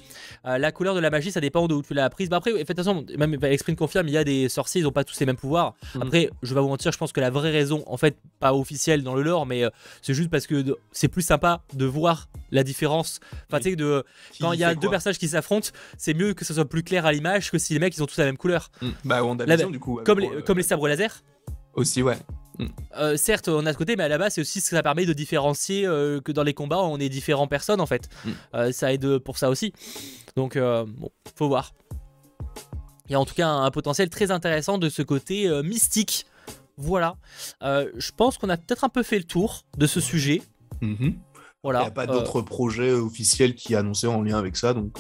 [0.46, 2.30] Euh, la couleur de la magie, ça dépend d'où tu l'as apprise.
[2.30, 4.92] Bah après, de toute façon, même Exprime confirme, il y a des sorciers, ils ont
[4.92, 5.74] pas tous les mêmes pouvoirs.
[5.96, 6.02] Mhm.
[6.04, 9.04] Après, je vais vous mentir, je pense que la vraie raison, en fait, pas officielle
[9.04, 9.70] dans le lore, mais euh,
[10.02, 13.20] c'est juste parce que de- c'est plus sympa de voir la différence.
[13.50, 14.04] Enfin, tu sais, de
[14.40, 17.06] quand il y a deux personnages qui s'affrontent, c'est mieux que ce soit plus clair
[17.06, 18.70] à l'image que si les mecs ils ont tous la même couleur.
[18.82, 18.88] Mm.
[19.06, 20.00] Bah WandaVision du coup.
[20.06, 21.24] Comme pour, les, euh, comme les sabres laser.
[21.74, 22.18] Aussi ouais.
[22.98, 24.84] Euh, certes, on a ce côté, mais à la base, c'est aussi ce que ça
[24.84, 28.10] permet de différencier euh, que dans les combats, on est différentes personnes en fait.
[28.26, 28.30] Mm.
[28.56, 29.74] Euh, ça aide pour ça aussi.
[30.36, 31.74] Donc, euh, bon, faut voir.
[33.08, 35.64] Il y a en tout cas un, un potentiel très intéressant de ce côté euh,
[35.64, 36.26] mystique.
[36.78, 37.16] Voilà.
[37.64, 40.42] Euh, je pense qu'on a peut-être un peu fait le tour de ce sujet.
[40.82, 40.98] Mhm.
[41.02, 41.16] Il
[41.64, 41.82] Voilà.
[41.82, 44.98] n'y a pas Euh, d'autres projets officiels qui annoncés en lien avec ça donc.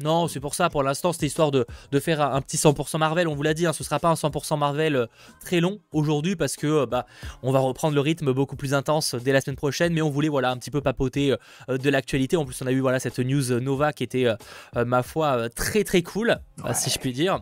[0.00, 2.98] Non, c'est pour ça, pour l'instant, c'était histoire de, de faire un, un petit 100%
[2.98, 3.28] Marvel.
[3.28, 5.06] On vous l'a dit, hein, ce sera pas un 100% Marvel euh,
[5.44, 7.06] très long aujourd'hui parce que euh, bah,
[7.42, 9.92] on va reprendre le rythme beaucoup plus intense dès la semaine prochaine.
[9.94, 11.34] Mais on voulait voilà un petit peu papoter
[11.70, 12.36] euh, de l'actualité.
[12.36, 14.26] En plus, on a eu voilà cette news Nova qui était,
[14.74, 16.74] ma foi, très très cool, Ouais.
[16.74, 17.40] si je puis dire.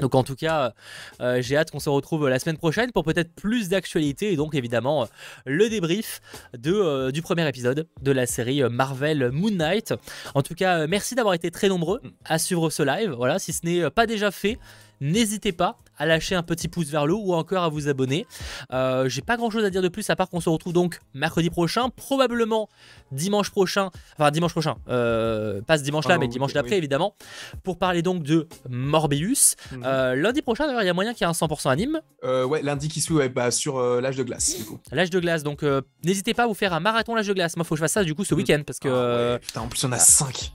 [0.00, 0.72] Donc en tout cas,
[1.20, 4.54] euh, j'ai hâte qu'on se retrouve la semaine prochaine pour peut-être plus d'actualité et donc
[4.54, 5.06] évidemment euh,
[5.44, 6.20] le débrief
[6.56, 9.94] de, euh, du premier épisode de la série euh, Marvel Moon Knight.
[10.34, 12.08] En tout cas, euh, merci d'avoir été très nombreux Mm.
[12.24, 13.12] à suivre ce live.
[13.12, 14.58] Voilà, si ce n'est euh, pas déjà fait,
[15.00, 18.26] n'hésitez pas à lâcher un petit pouce vers le haut ou encore à vous abonner.
[18.70, 21.00] Euh, J'ai pas grand chose à dire de plus à part qu'on se retrouve donc
[21.14, 22.68] mercredi prochain, probablement
[23.12, 26.54] dimanche prochain, enfin dimanche prochain, euh, pas ce dimanche là, Ah, mais oui, dimanche oui.
[26.54, 27.14] d'après évidemment,
[27.62, 29.56] pour parler donc de Morbius.
[29.72, 29.82] Mhm.
[29.86, 32.60] Euh, lundi prochain, d'ailleurs, il y a moyen qu'il y ait un 100% anime, ouais
[32.62, 34.78] lundi qui suit ouais, bah, sur l'âge de glace du coup.
[34.92, 35.42] l'âge de glace.
[35.44, 35.64] Donc
[36.04, 37.56] n'hésitez pas à vous faire un marathon l'âge de glace.
[37.56, 38.38] Moi, faut que je fasse ça du coup ce Mm.
[38.38, 38.88] week-end parce que.
[38.88, 40.52] Ah, ouais, Putain en plus on a 5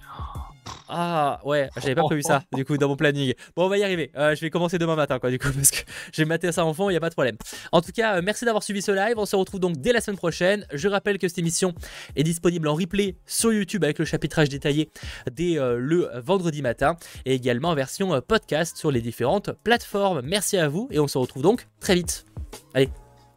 [0.88, 3.34] Ah ouais, j'avais pas prévu ça du coup dans mon planning.
[3.56, 4.12] Bon, on va y arriver.
[4.16, 5.80] Euh, je vais commencer demain matin quoi du coup parce que
[6.12, 7.38] j'ai maté ça en fond, il y a pas de problème.
[7.72, 9.16] En tout cas, euh, merci d'avoir suivi ce live.
[9.18, 10.66] On se retrouve donc dès la semaine prochaine.
[10.74, 11.74] Je rappelle que cette émission
[12.16, 14.90] est disponible en replay sur YouTube avec le chapitrage détaillé
[15.32, 16.96] dès euh, le vendredi matin
[17.26, 20.22] et également en version podcast sur les différentes plateformes.
[20.24, 22.26] Merci à vous et on se retrouve donc très vite.
[22.74, 22.90] Allez,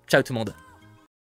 [0.08, 0.63] ciao tout le monde.